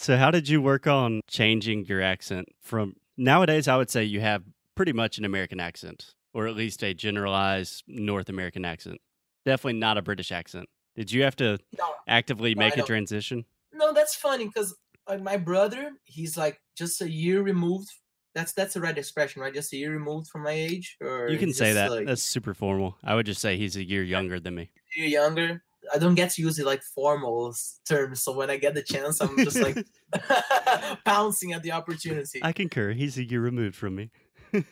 So, 0.06 0.18
how 0.18 0.30
did 0.30 0.48
you 0.48 0.62
work 0.62 0.86
on 0.86 1.22
changing 1.28 1.88
your 1.88 2.00
accent 2.00 2.50
from 2.62 2.96
nowadays? 3.18 3.68
I 3.68 3.76
would 3.76 3.90
say 3.90 4.04
you 4.04 4.22
have 4.22 4.44
pretty 4.76 4.94
much 4.94 5.18
an 5.18 5.26
American 5.26 5.60
accent, 5.60 6.14
or 6.32 6.46
at 6.46 6.56
least 6.56 6.84
a 6.84 6.94
generalized 6.94 7.84
North 7.88 8.30
American 8.30 8.66
accent. 8.66 9.02
definitely 9.46 9.80
not 9.80 9.98
a 9.98 10.04
British 10.04 10.32
accent. 10.32 10.70
Did 10.96 11.12
you 11.12 11.24
have 11.24 11.36
to 11.38 11.58
No, 11.80 11.96
actively 12.08 12.54
No, 12.54 12.60
make 12.60 12.78
a 12.78 12.84
transition? 12.84 13.46
no, 13.74 13.94
that's 13.94 14.14
funny 14.16 14.46
because 14.46 14.78
like 15.10 15.24
my 15.24 15.38
brother, 15.38 15.94
he's 16.04 16.38
like 16.38 16.62
just 16.78 17.02
a 17.02 17.10
year 17.10 17.42
removed. 17.42 17.90
That's 18.36 18.54
that's 18.54 18.76
the 18.76 18.82
right 18.82 18.96
expression, 18.96 19.42
right? 19.42 19.56
Just 19.56 19.74
a 19.74 19.78
year 19.78 19.92
removed 19.92 20.28
from 20.28 20.44
my 20.44 20.52
age, 20.52 20.98
or 21.02 21.30
You 21.30 21.40
can 21.40 21.52
say 21.52 21.74
that. 21.74 21.90
Like, 21.90 22.06
That's 22.06 22.22
super 22.22 22.54
formal. 22.54 22.96
I 23.04 23.16
would 23.16 23.26
just 23.26 23.42
say 23.42 23.58
he's 23.58 23.76
a 23.76 23.84
year 23.84 24.04
younger 24.04 24.40
than 24.40 24.54
me. 24.54 24.70
a 24.96 25.00
year 25.00 25.10
younger. 25.10 25.65
I 25.94 25.98
don't 25.98 26.16
get 26.16 26.32
to 26.32 26.42
use 26.42 26.60
it 26.60 26.66
like 26.66 26.84
formal 26.84 27.56
terms, 27.88 28.24
so 28.24 28.32
when 28.32 28.50
I 28.50 28.58
get 28.58 28.74
the 28.74 28.84
chance, 28.84 29.22
I'm 29.22 29.38
just 29.38 29.60
like 29.60 29.78
pouncing 31.06 31.54
at 31.54 31.64
the 31.64 31.72
opportunity. 31.72 32.40
I 32.42 32.54
concur. 32.54 32.92
He's 32.94 33.18
a 33.18 33.24
year 33.24 33.42
removed 33.42 33.76
from 33.76 33.96
me. 33.96 34.12
but 34.52 34.64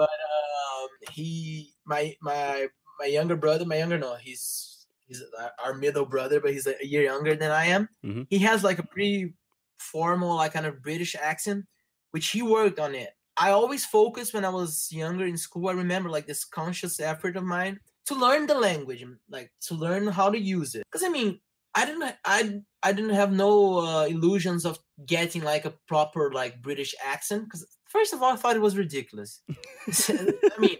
um, 0.00 0.88
he, 1.10 1.72
my 1.84 2.14
my 2.20 2.68
my 2.98 3.06
younger 3.06 3.36
brother, 3.36 3.64
my 3.64 3.78
younger 3.78 3.98
no, 3.98 4.16
he's 4.16 4.86
he's 5.06 5.22
our 5.62 5.74
middle 5.74 6.06
brother, 6.06 6.40
but 6.40 6.52
he's 6.52 6.66
a 6.66 6.74
year 6.84 7.02
younger 7.02 7.34
than 7.34 7.50
I 7.50 7.66
am. 7.66 7.88
Mhm. 8.04 8.26
He 8.30 8.38
has 8.38 8.62
like 8.64 8.78
a 8.78 8.86
pretty 8.86 9.34
formal, 9.78 10.36
like 10.36 10.52
kind 10.52 10.66
of 10.66 10.82
British 10.82 11.14
accent, 11.14 11.66
which 12.10 12.28
he 12.28 12.42
worked 12.42 12.78
on 12.78 12.94
it. 12.94 13.10
I 13.36 13.50
always 13.50 13.84
focused 13.84 14.34
when 14.34 14.44
I 14.44 14.50
was 14.50 14.88
younger 14.92 15.24
in 15.24 15.36
school. 15.38 15.68
I 15.68 15.72
remember 15.72 16.10
like 16.10 16.26
this 16.26 16.44
conscious 16.44 17.00
effort 17.00 17.36
of 17.36 17.44
mine 17.44 17.80
to 18.06 18.14
learn 18.14 18.46
the 18.46 18.54
language, 18.54 19.02
and, 19.02 19.16
like 19.30 19.50
to 19.68 19.74
learn 19.74 20.06
how 20.06 20.30
to 20.30 20.38
use 20.38 20.74
it. 20.74 20.84
Because 20.90 21.04
I 21.04 21.08
mean, 21.08 21.40
I 21.74 21.86
didn't, 21.86 22.14
I, 22.24 22.60
I 22.82 22.92
didn't 22.92 23.14
have 23.14 23.32
no 23.32 23.78
uh, 23.78 24.04
illusions 24.04 24.64
of 24.64 24.78
getting 25.06 25.42
like 25.42 25.64
a 25.64 25.74
proper 25.88 26.30
like 26.32 26.60
British 26.60 26.94
accent. 27.04 27.44
Because 27.44 27.66
first 27.88 28.12
of 28.12 28.22
all, 28.22 28.32
I 28.32 28.36
thought 28.36 28.56
it 28.56 28.62
was 28.62 28.76
ridiculous. 28.76 29.42
I 29.48 30.58
mean, 30.58 30.76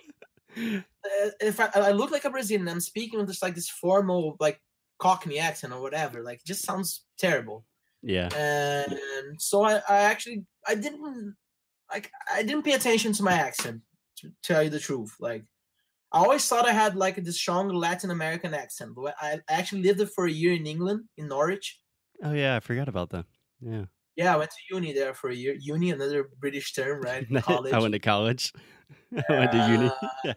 uh, 0.56 1.30
if 1.40 1.60
I, 1.60 1.70
I 1.74 1.90
look 1.92 2.10
like 2.10 2.24
a 2.24 2.30
Brazilian, 2.30 2.68
I'm 2.68 2.80
speaking 2.80 3.18
with 3.18 3.28
just 3.28 3.42
like 3.42 3.54
this 3.54 3.70
formal 3.70 4.36
like 4.38 4.60
Cockney 4.98 5.38
accent 5.38 5.72
or 5.72 5.80
whatever. 5.80 6.22
Like, 6.22 6.38
it 6.40 6.46
just 6.46 6.64
sounds 6.64 7.04
terrible. 7.18 7.64
yeah. 8.02 8.28
And 8.34 9.40
so 9.40 9.64
I, 9.64 9.80
I 9.88 9.98
actually, 9.98 10.44
I 10.66 10.74
didn't 10.74 11.36
like, 11.90 12.10
I 12.32 12.42
didn't 12.42 12.64
pay 12.64 12.72
attention 12.72 13.12
to 13.14 13.22
my 13.22 13.32
accent. 13.32 13.80
To 14.18 14.30
tell 14.42 14.62
you 14.62 14.70
the 14.70 14.78
truth, 14.78 15.16
like. 15.20 15.44
I 16.12 16.18
always 16.18 16.46
thought 16.46 16.68
I 16.68 16.72
had 16.72 16.94
like 16.94 17.16
this 17.16 17.38
strong 17.38 17.68
Latin 17.68 18.10
American 18.10 18.52
accent, 18.54 18.92
but 18.94 19.14
I 19.20 19.40
actually 19.48 19.82
lived 19.82 20.12
for 20.12 20.26
a 20.26 20.30
year 20.30 20.52
in 20.52 20.66
England, 20.66 21.04
in 21.16 21.28
Norwich. 21.28 21.80
Oh 22.22 22.32
yeah, 22.32 22.56
I 22.56 22.60
forgot 22.60 22.88
about 22.88 23.10
that. 23.10 23.26
Yeah. 23.60 23.86
Yeah, 24.14 24.34
I 24.34 24.36
went 24.36 24.50
to 24.50 24.74
uni 24.74 24.92
there 24.92 25.14
for 25.14 25.30
a 25.30 25.34
year. 25.34 25.56
Uni, 25.58 25.90
another 25.90 26.28
British 26.38 26.74
term, 26.74 27.00
right? 27.00 27.26
College. 27.42 27.72
I 27.72 27.78
went 27.78 27.94
to 27.94 27.98
college. 27.98 28.52
I 29.28 29.32
went 29.32 29.52
to 29.52 29.58
uni. 29.68 29.90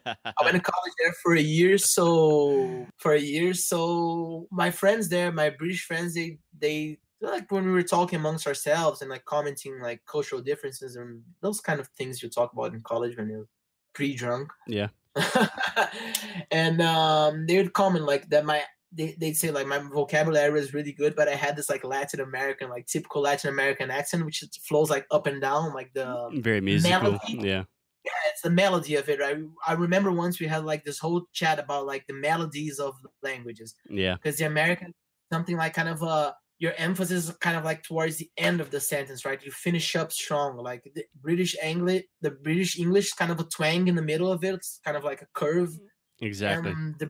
I 0.07 0.43
went 0.43 0.55
to 0.55 0.61
college 0.61 0.93
there 1.01 1.13
for 1.21 1.35
a 1.35 1.41
year. 1.41 1.77
So 1.77 2.87
for 2.97 3.13
a 3.13 3.19
year, 3.19 3.53
so 3.53 4.47
my 4.49 4.71
friends 4.71 5.09
there, 5.09 5.31
my 5.31 5.49
British 5.49 5.83
friends, 5.83 6.13
they 6.13 6.39
they 6.57 6.99
like 7.19 7.51
when 7.51 7.65
we 7.65 7.71
were 7.71 7.83
talking 7.83 8.19
amongst 8.19 8.47
ourselves 8.47 9.01
and 9.01 9.09
like 9.09 9.25
commenting 9.25 9.81
like 9.81 10.01
cultural 10.05 10.41
differences 10.41 10.95
and 10.95 11.21
those 11.41 11.59
kind 11.59 11.79
of 11.79 11.87
things 11.97 12.23
you 12.23 12.29
talk 12.29 12.53
about 12.53 12.73
in 12.73 12.81
college 12.81 13.17
when 13.17 13.29
you're 13.29 13.47
pre-drunk. 13.93 14.51
yeah. 14.67 14.87
and 16.51 16.81
um, 16.81 17.45
they 17.47 17.57
would 17.57 17.73
comment 17.73 18.05
like 18.05 18.29
that 18.29 18.45
my 18.45 18.61
they, 18.91 19.15
they'd 19.19 19.35
say 19.35 19.51
like 19.51 19.67
my 19.67 19.79
vocabulary 19.79 20.51
was 20.51 20.73
really 20.73 20.93
good, 20.93 21.15
but 21.15 21.27
I 21.27 21.35
had 21.35 21.55
this 21.57 21.69
like 21.69 21.83
Latin 21.83 22.21
American, 22.21 22.69
like 22.69 22.87
typical 22.87 23.21
Latin 23.21 23.49
American 23.49 23.91
accent, 23.91 24.25
which 24.25 24.43
flows 24.67 24.89
like 24.89 25.05
up 25.11 25.27
and 25.27 25.41
down, 25.41 25.73
like 25.73 25.91
the 25.93 26.29
Very 26.35 26.61
musical. 26.61 27.01
melody. 27.01 27.33
Yeah. 27.41 27.63
yeah, 28.05 28.11
it's 28.29 28.41
the 28.41 28.49
melody 28.49 28.95
of 28.95 29.09
it. 29.09 29.19
I 29.21 29.35
I 29.67 29.73
remember 29.73 30.11
once 30.11 30.39
we 30.39 30.47
had 30.47 30.63
like 30.63 30.85
this 30.85 30.99
whole 30.99 31.25
chat 31.33 31.59
about 31.59 31.85
like 31.85 32.05
the 32.07 32.13
melodies 32.13 32.79
of 32.79 32.93
languages 33.21 33.75
Yeah. 33.89 34.15
because 34.15 34.37
the 34.37 34.45
American 34.45 34.93
something 35.31 35.57
like 35.57 35.73
kind 35.73 35.89
of 35.89 36.01
uh 36.03 36.31
your 36.57 36.73
emphasis 36.77 37.29
is 37.29 37.35
kind 37.37 37.57
of 37.57 37.65
like 37.65 37.83
towards 37.83 38.17
the 38.17 38.29
end 38.37 38.61
of 38.61 38.71
the 38.71 38.79
sentence, 38.79 39.25
right? 39.25 39.43
You 39.43 39.51
finish 39.51 39.95
up 39.95 40.11
strong. 40.11 40.57
Like 40.57 40.89
the 40.95 41.05
British 41.21 41.55
English, 41.61 42.03
the 42.21 42.31
British 42.31 42.79
English, 42.79 43.11
kind 43.13 43.31
of 43.31 43.39
a 43.39 43.43
twang 43.43 43.87
in 43.87 43.95
the 43.95 44.01
middle 44.01 44.31
of 44.31 44.43
it. 44.43 44.55
It's 44.55 44.79
kind 44.83 44.95
of 44.95 45.03
like 45.03 45.21
a 45.21 45.27
curve. 45.33 45.69
Mm-hmm. 45.69 46.25
Exactly. 46.25 46.71
And 46.71 46.97
the 46.97 47.09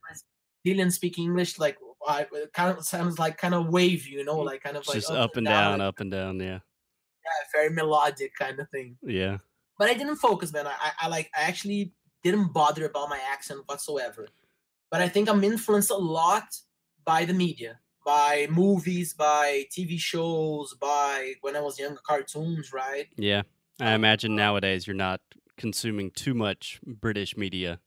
Brazilian 0.64 0.90
speak 0.92 1.20
English 1.20 1.60
like 1.60 1.78
I, 2.08 2.22
it 2.32 2.54
kind 2.54 2.78
of 2.78 2.86
sounds 2.86 3.20
like 3.20 3.38
kind 3.38 3.54
of 3.54 3.70
wavy, 3.70 4.12
you 4.12 4.24
know, 4.24 4.38
mm-hmm. 4.38 4.48
like 4.48 4.64
kind 4.64 4.78
of 4.78 4.82
It's 4.82 4.90
like 4.90 4.98
just 4.98 5.12
up 5.12 5.38
and 5.38 5.46
down, 5.46 5.82
up 5.82 6.00
and 6.00 6.12
down. 6.12 6.40
Yeah. 6.40 6.60
yeah, 7.26 7.42
very 7.54 7.70
melodic 7.70 8.32
kind 8.38 8.60
of 8.60 8.70
thing 8.70 8.98
Yeah. 9.04 9.38
but 9.78 9.90
I 9.90 9.94
didn't 9.94 10.18
focus, 10.18 10.54
man. 10.54 10.68
I, 10.68 10.74
I, 10.80 10.92
I 11.02 11.08
like 11.08 11.30
I 11.38 11.44
actually 11.44 11.94
didn't 12.24 12.54
bother 12.54 12.86
about 12.86 13.10
my 13.10 13.20
accent 13.32 13.62
whatsoever. 13.68 14.28
But 14.92 15.02
I 15.02 15.08
think 15.08 15.30
I'm 15.30 15.44
influenced 15.44 15.92
a 15.92 15.96
lot 15.96 16.56
by 17.06 17.26
the 17.26 17.34
media, 17.34 17.80
by 18.06 18.48
movies, 18.50 19.14
by 19.14 19.66
TV 19.72 20.00
shows, 20.00 20.76
by 20.80 21.34
when 21.42 21.56
I 21.56 21.62
was 21.62 21.80
younger 21.80 22.00
cartoons, 22.06 22.72
right? 22.72 23.08
Yeah. 23.18 23.42
I 23.82 23.94
imagine 23.94 24.34
uh, 24.34 24.36
nowadays 24.36 24.88
you're 24.88 24.96
not 24.96 25.22
consuming 25.58 26.12
too 26.12 26.34
much 26.34 26.80
British 26.86 27.36
media, 27.36 27.80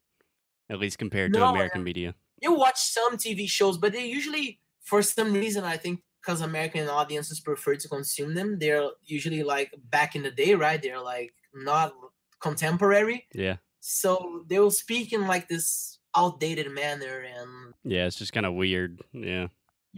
at 0.69 0.79
least 0.79 0.97
compared 0.99 1.33
to 1.33 1.39
No, 1.39 1.49
American 1.49 1.83
media. 1.83 2.15
You 2.41 2.53
watch 2.53 2.79
some 2.79 3.17
TV 3.17 3.49
shows, 3.49 3.77
but 3.77 3.93
they 3.93 4.05
usually, 4.05 4.59
for 4.83 5.01
some 5.01 5.33
reason, 5.33 5.63
I 5.63 5.77
think 5.77 6.01
because 6.21 6.41
American 6.41 6.87
audiences 6.87 7.39
prefer 7.39 7.75
to 7.75 7.87
consume 7.87 8.35
them, 8.35 8.59
they're 8.59 8.89
usually 9.03 9.43
like 9.43 9.73
back 9.89 10.15
in 10.15 10.23
the 10.23 10.31
day, 10.31 10.53
right? 10.53 10.81
They're 10.81 11.01
like 11.01 11.33
not 11.53 11.93
contemporary. 12.41 13.25
Yeah. 13.33 13.57
So 13.79 14.43
they 14.47 14.59
will 14.59 14.71
speak 14.71 15.13
in 15.13 15.27
like 15.27 15.47
this 15.47 15.99
outdated 16.15 16.71
manner 16.71 17.21
and 17.21 17.73
Yeah. 17.83 18.05
It's 18.05 18.17
just 18.17 18.33
kind 18.33 18.45
of 18.45 18.53
weird. 18.53 19.01
Yeah. 19.13 19.47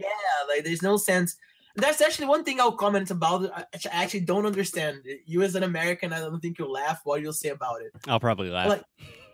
Yeah, 0.02 0.54
like 0.54 0.64
there's 0.64 0.82
no 0.82 0.96
sense. 0.96 1.36
That's 1.74 2.02
actually 2.02 2.26
one 2.26 2.44
thing 2.44 2.60
I'll 2.60 2.72
comment 2.76 3.10
about. 3.10 3.50
I 3.56 3.64
I 3.90 4.02
actually 4.04 4.20
don't 4.20 4.44
understand. 4.46 5.02
You 5.26 5.42
as 5.42 5.54
an 5.54 5.62
American, 5.62 6.12
I 6.12 6.20
don't 6.20 6.40
think 6.40 6.58
you'll 6.58 6.72
laugh. 6.72 7.00
What 7.04 7.22
you'll 7.22 7.32
say 7.32 7.48
about 7.48 7.80
it? 7.82 7.92
I'll 8.06 8.20
probably 8.20 8.50
laugh. 8.50 8.68
Like- 8.68 8.84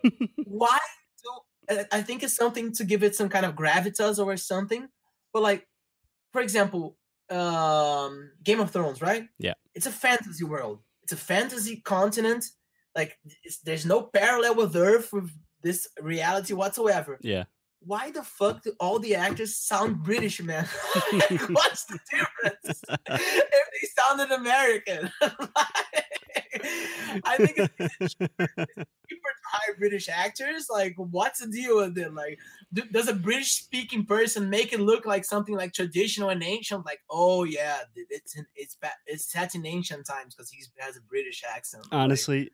Why? 0.45 0.79
Do, 1.23 1.75
I- 1.91 2.01
think 2.01 2.23
it's 2.23 2.35
something 2.35 2.71
to 2.73 2.83
give 2.85 3.03
it 3.03 3.15
some 3.15 3.29
kind 3.29 3.45
of 3.45 3.55
gravitas 3.55 4.23
or 4.23 4.37
something. 4.37 4.87
But 5.33 5.43
like, 5.43 5.67
for 6.31 6.41
example, 6.41 6.95
um, 7.29 8.31
Game 8.43 8.59
of 8.59 8.71
Thrones, 8.71 9.01
right? 9.01 9.27
Yeah. 9.37 9.53
It's 9.75 9.85
a 9.85 9.91
fantasy 9.91 10.45
world. 10.45 10.79
It's 11.03 11.11
a 11.11 11.17
fantasy 11.17 11.81
continent. 11.81 12.45
Like, 12.95 13.17
it's, 13.43 13.59
there's 13.59 13.85
no 13.85 14.03
parallel 14.03 14.55
with 14.55 14.75
Earth 14.75 15.11
with 15.13 15.29
this 15.61 15.87
reality 16.01 16.53
whatsoever 16.53 17.19
yeah. 17.21 17.43
Why 17.81 18.11
the 18.11 18.23
fuck 18.23 18.63
do 18.63 18.73
all 18.79 18.99
the 18.99 19.15
actors 19.15 19.55
sound 19.55 20.03
British, 20.03 20.41
man? 20.41 20.65
What's 21.49 21.85
the 21.85 21.99
difference 22.11 22.83
if 23.07 23.67
they 23.71 23.87
sounded 23.97 24.31
American? 24.31 25.11
I 27.23 27.37
think 27.37 27.71
it's 27.79 28.15
cheaper 28.15 28.27
to 28.37 29.45
hire 29.45 29.75
British 29.77 30.09
actors. 30.09 30.67
Like, 30.69 30.95
what's 30.97 31.39
the 31.39 31.47
deal 31.47 31.77
with 31.77 31.97
it? 31.97 32.13
Like, 32.13 32.39
d- 32.73 32.83
does 32.91 33.07
a 33.07 33.13
British-speaking 33.13 34.05
person 34.05 34.49
make 34.49 34.73
it 34.73 34.79
look 34.79 35.05
like 35.05 35.25
something 35.25 35.55
like 35.55 35.73
traditional 35.73 36.29
and 36.29 36.43
ancient? 36.43 36.85
Like, 36.85 36.99
oh 37.09 37.43
yeah, 37.43 37.77
it's 37.95 38.35
in, 38.35 38.45
it's 38.55 38.77
it's 39.05 39.31
set 39.31 39.55
in 39.55 39.65
ancient 39.65 40.05
times 40.05 40.35
because 40.35 40.49
he 40.49 40.63
has 40.77 40.97
a 40.97 41.01
British 41.01 41.43
accent. 41.47 41.83
Like, 41.91 42.01
Honestly, 42.01 42.51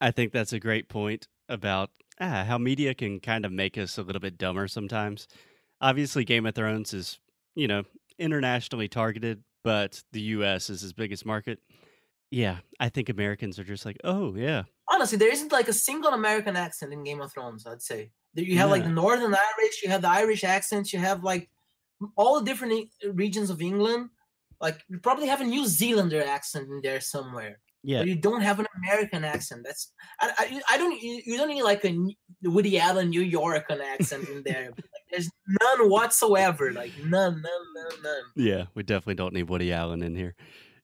I 0.00 0.10
think 0.10 0.32
that's 0.32 0.52
a 0.52 0.60
great 0.60 0.88
point 0.88 1.28
about 1.48 1.90
ah, 2.20 2.44
how 2.44 2.58
media 2.58 2.94
can 2.94 3.20
kind 3.20 3.44
of 3.44 3.52
make 3.52 3.78
us 3.78 3.98
a 3.98 4.02
little 4.02 4.20
bit 4.20 4.38
dumber 4.38 4.68
sometimes. 4.68 5.26
Obviously, 5.80 6.24
Game 6.24 6.46
of 6.46 6.54
Thrones 6.54 6.94
is, 6.94 7.18
you 7.54 7.68
know, 7.68 7.84
internationally 8.18 8.88
targeted, 8.88 9.42
but 9.62 10.02
the 10.12 10.20
US 10.20 10.70
is 10.70 10.80
his 10.80 10.92
biggest 10.92 11.26
market. 11.26 11.58
Yeah, 12.30 12.58
I 12.80 12.88
think 12.88 13.08
Americans 13.08 13.58
are 13.58 13.64
just 13.64 13.86
like, 13.86 13.98
oh, 14.02 14.34
yeah. 14.34 14.64
honestly, 14.88 15.18
there 15.18 15.32
isn't 15.32 15.52
like 15.52 15.68
a 15.68 15.72
single 15.72 16.12
American 16.12 16.56
accent 16.56 16.92
in 16.92 17.04
Game 17.04 17.20
of 17.20 17.32
Thrones. 17.32 17.66
I'd 17.66 17.82
say 17.82 18.10
you 18.34 18.58
have 18.58 18.70
like 18.70 18.82
the 18.82 18.90
Northern 18.90 19.34
Irish, 19.34 19.82
you 19.82 19.90
have 19.90 20.02
the 20.02 20.10
Irish 20.10 20.44
accents, 20.44 20.92
you 20.92 20.98
have 20.98 21.22
like 21.22 21.48
all 22.16 22.38
the 22.38 22.44
different 22.44 22.72
e- 22.74 22.90
regions 23.08 23.50
of 23.50 23.62
England. 23.62 24.10
Like 24.60 24.82
you 24.88 24.98
probably 24.98 25.28
have 25.28 25.40
a 25.40 25.44
New 25.44 25.66
Zealander 25.66 26.22
accent 26.22 26.68
in 26.68 26.80
there 26.82 27.00
somewhere, 27.00 27.60
Yeah. 27.86 28.00
but 28.00 28.08
you 28.08 28.16
don't 28.16 28.40
have 28.40 28.58
an 28.58 28.66
American 28.78 29.22
accent. 29.24 29.62
That's 29.64 29.92
I 30.20 30.32
I, 30.36 30.74
I 30.74 30.76
don't 30.76 31.00
you, 31.00 31.22
you 31.24 31.36
don't 31.36 31.48
need 31.48 31.62
like 31.62 31.84
a 31.84 31.96
Woody 32.42 32.80
Allen 32.80 33.10
New 33.10 33.22
Yorker 33.22 33.78
accent 33.80 34.28
in 34.28 34.42
there. 34.44 34.70
like, 34.76 34.84
there's 35.12 35.30
none 35.62 35.88
whatsoever. 35.88 36.72
Like 36.72 36.90
none, 37.04 37.40
none, 37.40 37.66
none, 37.76 38.02
none. 38.02 38.22
Yeah, 38.34 38.64
we 38.74 38.82
definitely 38.82 39.14
don't 39.14 39.34
need 39.34 39.48
Woody 39.48 39.72
Allen 39.72 40.02
in 40.02 40.16
here. 40.16 40.34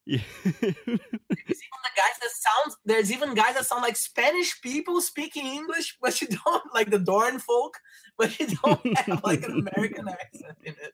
Yeah. 0.05 0.19
There's 0.43 0.63
even 0.63 1.81
the 1.83 1.95
guys 1.95 2.17
that 2.21 2.31
sound 2.31 2.75
there's 2.85 3.11
even 3.11 3.33
guys 3.35 3.55
that 3.55 3.65
sound 3.65 3.81
like 3.81 3.97
Spanish 3.97 4.61
people 4.61 5.01
speaking 5.01 5.45
English, 5.45 5.97
but 6.01 6.21
you 6.21 6.27
don't 6.45 6.73
like 6.73 6.89
the 6.89 6.99
Dorne 6.99 7.39
folk, 7.39 7.79
but 8.17 8.39
you 8.39 8.47
don't 8.63 8.97
have 8.97 9.23
like 9.25 9.43
an 9.43 9.67
American 9.67 10.07
accent 10.07 10.57
in 10.63 10.73
it. 10.81 10.93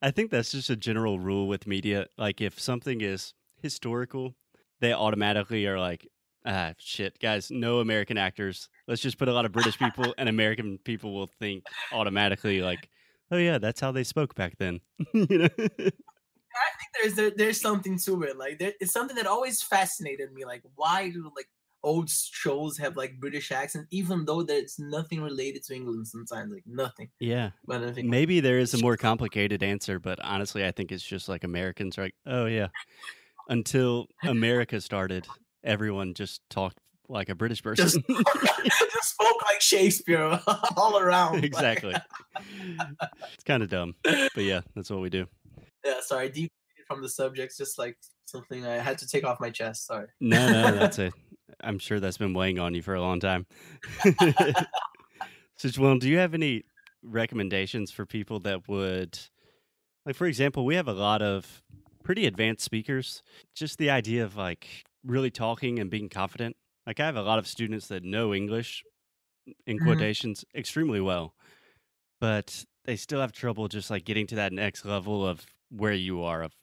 I 0.00 0.12
think 0.12 0.30
that's 0.30 0.52
just 0.52 0.70
a 0.70 0.76
general 0.76 1.18
rule 1.18 1.48
with 1.48 1.66
media. 1.66 2.06
Like, 2.18 2.40
if 2.40 2.60
something 2.60 3.00
is 3.00 3.34
historical, 3.62 4.34
they 4.80 4.92
automatically 4.92 5.66
are 5.66 5.78
like, 5.78 6.06
ah, 6.46 6.72
shit, 6.78 7.18
guys, 7.20 7.50
no 7.50 7.80
American 7.80 8.18
actors. 8.18 8.68
Let's 8.86 9.00
just 9.02 9.18
put 9.18 9.28
a 9.28 9.32
lot 9.32 9.44
of 9.44 9.52
British 9.52 9.78
people, 9.78 10.14
and 10.18 10.28
American 10.28 10.78
people 10.78 11.14
will 11.14 11.30
think 11.38 11.64
automatically, 11.92 12.60
like, 12.60 12.88
oh 13.30 13.38
yeah, 13.38 13.58
that's 13.58 13.80
how 13.80 13.92
they 13.92 14.04
spoke 14.04 14.34
back 14.34 14.54
then. 14.58 14.80
you 15.12 15.38
know? 15.38 15.48
I 16.56 16.70
think 16.78 16.90
there's 17.00 17.14
there, 17.14 17.32
there's 17.36 17.60
something 17.60 17.98
to 18.00 18.22
it. 18.22 18.38
Like 18.38 18.58
there, 18.58 18.72
it's 18.80 18.92
something 18.92 19.16
that 19.16 19.26
always 19.26 19.62
fascinated 19.62 20.32
me. 20.32 20.44
Like 20.44 20.62
why 20.76 21.10
do 21.10 21.30
like 21.36 21.48
old 21.82 22.08
shows 22.08 22.78
have 22.78 22.96
like 22.96 23.20
British 23.20 23.52
accent, 23.52 23.86
even 23.90 24.24
though 24.24 24.42
there's 24.42 24.78
nothing 24.78 25.20
related 25.20 25.62
to 25.64 25.74
England 25.74 26.08
sometimes, 26.08 26.52
like 26.52 26.64
nothing. 26.66 27.10
yeah. 27.20 27.50
But 27.66 27.82
I 27.82 27.92
think 27.92 28.08
Maybe 28.08 28.40
there 28.40 28.58
is 28.58 28.74
a 28.74 28.78
more 28.78 28.96
complicated 28.96 29.62
answer, 29.62 29.98
but 29.98 30.18
honestly, 30.22 30.64
I 30.64 30.70
think 30.70 30.92
it's 30.92 31.04
just 31.04 31.28
like 31.28 31.44
Americans 31.44 31.98
are 31.98 32.02
like, 32.02 32.14
oh 32.26 32.46
yeah. 32.46 32.68
Until 33.48 34.06
America 34.22 34.80
started, 34.80 35.26
everyone 35.62 36.14
just 36.14 36.40
talked 36.48 36.78
like 37.08 37.28
a 37.28 37.34
British 37.34 37.62
person. 37.62 37.84
just, 37.84 37.98
just 38.92 39.10
spoke 39.10 39.42
like 39.46 39.60
Shakespeare 39.60 40.40
all 40.76 40.98
around. 40.98 41.44
exactly. 41.44 41.94
it's 42.36 43.44
kind 43.44 43.62
of 43.62 43.68
dumb, 43.68 43.94
but 44.02 44.44
yeah, 44.44 44.60
that's 44.74 44.90
what 44.90 45.00
we 45.00 45.10
do. 45.10 45.26
yeah, 45.84 46.00
sorry, 46.00 46.28
deep 46.28 46.50
from 46.86 47.02
the 47.02 47.08
subjects, 47.08 47.56
just 47.56 47.78
like 47.78 47.96
something 48.26 48.66
I 48.66 48.76
had 48.76 48.98
to 48.98 49.06
take 49.06 49.24
off 49.24 49.40
my 49.40 49.50
chest. 49.50 49.86
Sorry. 49.86 50.06
No, 50.20 50.50
no, 50.50 50.72
that's 50.74 50.98
it. 50.98 51.12
I'm 51.62 51.78
sure 51.78 52.00
that's 52.00 52.18
been 52.18 52.34
weighing 52.34 52.58
on 52.58 52.74
you 52.74 52.82
for 52.82 52.94
a 52.94 53.00
long 53.00 53.20
time. 53.20 53.46
so, 55.56 55.68
Joel, 55.68 55.98
do 55.98 56.08
you 56.08 56.18
have 56.18 56.34
any 56.34 56.64
recommendations 57.02 57.90
for 57.90 58.06
people 58.06 58.40
that 58.40 58.68
would, 58.68 59.18
like, 60.04 60.16
for 60.16 60.26
example, 60.26 60.64
we 60.64 60.74
have 60.74 60.88
a 60.88 60.92
lot 60.92 61.22
of 61.22 61.62
pretty 62.04 62.26
advanced 62.26 62.64
speakers. 62.64 63.22
Just 63.54 63.78
the 63.78 63.90
idea 63.90 64.24
of 64.24 64.36
like 64.36 64.84
really 65.04 65.30
talking 65.30 65.78
and 65.80 65.90
being 65.90 66.08
confident. 66.08 66.56
Like, 66.86 67.00
I 67.00 67.06
have 67.06 67.16
a 67.16 67.22
lot 67.22 67.38
of 67.38 67.46
students 67.48 67.88
that 67.88 68.04
know 68.04 68.34
English 68.34 68.84
in 69.66 69.78
Mhm. 69.78 70.04
quotations 70.18 70.44
extremely 70.54 71.00
well, 71.00 71.36
but 72.20 72.64
they 72.84 72.96
still 72.96 73.20
have 73.20 73.32
trouble 73.32 73.68
just 73.68 73.90
like 73.90 74.04
getting 74.04 74.26
to 74.28 74.36
that 74.36 74.52
next 74.52 74.84
level 74.84 75.26
of 75.26 75.46
where 75.70 75.92
you 75.94 76.22
are, 76.22 76.42
of, 76.42 76.54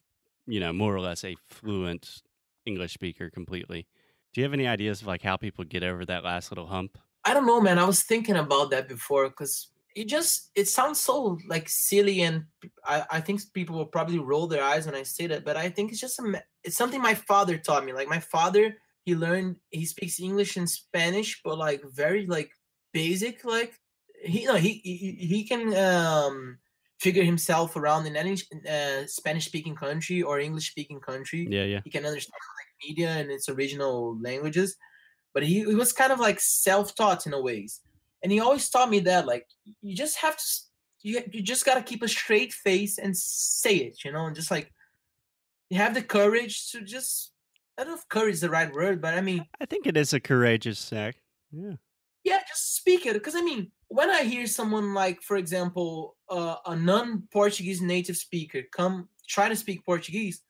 you 0.47 0.59
know, 0.59 0.73
more 0.73 0.95
or 0.95 1.01
less 1.01 1.23
a 1.25 1.35
fluent 1.49 2.23
English 2.65 2.93
speaker 2.93 3.29
completely. 3.31 3.87
Do 4.33 4.41
you 4.41 4.45
have 4.45 4.53
any 4.53 4.67
ideas 4.67 5.01
of 5.01 5.07
like 5.07 5.23
how 5.23 5.37
people 5.37 5.65
get 5.65 5.83
over 5.83 6.05
that 6.05 6.23
last 6.23 6.51
little 6.51 6.67
hump? 6.67 6.97
I 7.23 7.33
don't 7.33 7.45
know, 7.45 7.61
man. 7.61 7.77
I 7.79 7.85
was 7.85 8.03
thinking 8.03 8.35
about 8.35 8.71
that 8.71 8.87
before 8.87 9.29
because 9.29 9.71
it 9.95 10.05
just 10.07 10.51
it 10.55 10.67
sounds 10.67 10.99
so 10.99 11.37
like 11.47 11.69
silly, 11.69 12.21
and 12.21 12.45
I, 12.85 13.05
I 13.11 13.21
think 13.21 13.41
people 13.53 13.77
will 13.77 13.85
probably 13.85 14.19
roll 14.19 14.47
their 14.47 14.63
eyes 14.63 14.85
when 14.85 14.95
I 14.95 15.03
say 15.03 15.27
that. 15.27 15.45
But 15.45 15.57
I 15.57 15.69
think 15.69 15.91
it's 15.91 16.01
just 16.01 16.19
a, 16.19 16.43
it's 16.63 16.77
something 16.77 17.01
my 17.01 17.15
father 17.15 17.57
taught 17.57 17.85
me. 17.85 17.93
Like 17.93 18.07
my 18.07 18.19
father, 18.19 18.77
he 19.03 19.15
learned 19.15 19.57
he 19.69 19.85
speaks 19.85 20.19
English 20.19 20.57
and 20.57 20.69
Spanish, 20.69 21.41
but 21.43 21.57
like 21.57 21.81
very 21.93 22.25
like 22.25 22.51
basic. 22.93 23.43
Like 23.45 23.73
he 24.23 24.41
you 24.41 24.47
know 24.47 24.55
he 24.55 24.81
he, 24.83 25.11
he 25.27 25.47
can 25.47 25.75
um 25.75 26.59
figure 26.99 27.23
himself 27.23 27.75
around 27.75 28.05
in 28.05 28.15
any 28.15 28.33
uh, 28.69 29.05
Spanish 29.07 29.45
speaking 29.45 29.75
country 29.75 30.21
or 30.21 30.39
English 30.39 30.69
speaking 30.69 30.99
country 30.99 31.47
Yeah, 31.49 31.63
yeah. 31.63 31.81
he 31.83 31.89
can 31.89 32.05
understand 32.05 32.33
like 32.59 32.87
media 32.87 33.17
in 33.17 33.31
its 33.31 33.49
original 33.49 34.19
languages 34.21 34.77
but 35.33 35.41
he, 35.41 35.63
he 35.63 35.73
was 35.73 35.93
kind 35.93 36.11
of 36.11 36.19
like 36.19 36.39
self-taught 36.39 37.25
in 37.25 37.33
a 37.33 37.41
ways 37.41 37.81
and 38.23 38.31
he 38.31 38.39
always 38.39 38.69
taught 38.69 38.89
me 38.89 38.99
that 38.99 39.25
like 39.25 39.47
you 39.81 39.95
just 39.95 40.17
have 40.17 40.37
to 40.37 40.43
you, 41.03 41.23
you 41.31 41.41
just 41.41 41.65
got 41.65 41.75
to 41.75 41.81
keep 41.81 42.03
a 42.03 42.07
straight 42.07 42.53
face 42.53 42.97
and 42.97 43.15
say 43.15 43.75
it 43.75 44.03
you 44.03 44.11
know 44.11 44.25
and 44.25 44.35
just 44.35 44.51
like 44.51 44.71
you 45.69 45.77
have 45.77 45.93
the 45.93 46.01
courage 46.01 46.71
to 46.71 46.81
just 46.81 47.31
i 47.77 47.83
don't 47.83 47.91
know 47.91 47.97
if 47.97 48.07
courage 48.09 48.35
is 48.35 48.41
the 48.41 48.49
right 48.49 48.71
word 48.73 49.01
but 49.01 49.13
i 49.13 49.21
mean 49.21 49.45
I 49.59 49.65
think 49.65 49.87
it 49.87 49.97
is 49.97 50.13
a 50.13 50.19
courageous 50.19 50.91
act. 50.93 51.19
Yeah. 51.51 51.73
yeah 52.23 52.39
just 52.47 52.75
speak 52.75 53.05
it 53.05 53.13
because 53.13 53.35
i 53.35 53.41
mean 53.41 53.71
when 53.87 54.09
i 54.09 54.23
hear 54.23 54.45
someone 54.45 54.93
like 54.93 55.21
for 55.21 55.37
example 55.37 56.15
uh, 56.29 56.55
a 56.65 56.75
non-portuguese 56.75 57.81
native 57.81 58.17
speaker 58.17 58.61
come 58.71 59.09
try 59.27 59.49
to 59.49 59.55
speak 59.55 59.83
portuguese 59.85 60.41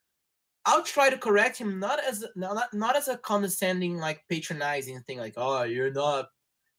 i'll 0.65 0.83
try 0.83 1.09
to 1.09 1.17
correct 1.17 1.57
him 1.57 1.79
not 1.79 1.99
as 2.03 2.25
not, 2.35 2.71
not 2.73 2.95
as 2.95 3.07
a 3.07 3.17
condescending 3.17 3.97
like 3.97 4.21
patronizing 4.29 5.01
thing 5.07 5.17
like 5.17 5.33
oh 5.37 5.63
you're 5.63 5.91
not 5.91 6.27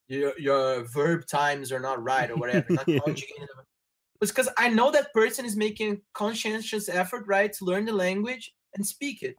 your 0.09 0.33
your 0.39 0.85
verb 0.85 1.27
times 1.27 1.71
are 1.73 1.81
not 1.81 2.03
right 2.03 2.31
or 2.31 2.37
whatever 2.37 2.67
not 2.71 2.89
it's 4.21 4.31
because 4.33 4.49
i 4.59 4.69
know 4.69 4.91
that 4.91 5.13
person 5.13 5.45
is 5.45 5.57
making 5.57 6.01
conscientious 6.15 6.89
effort 6.89 7.25
right 7.27 7.53
to 7.53 7.65
learn 7.65 7.85
the 7.85 7.93
language 7.93 8.53
and 8.75 8.87
speak 8.87 9.23
it 9.23 9.37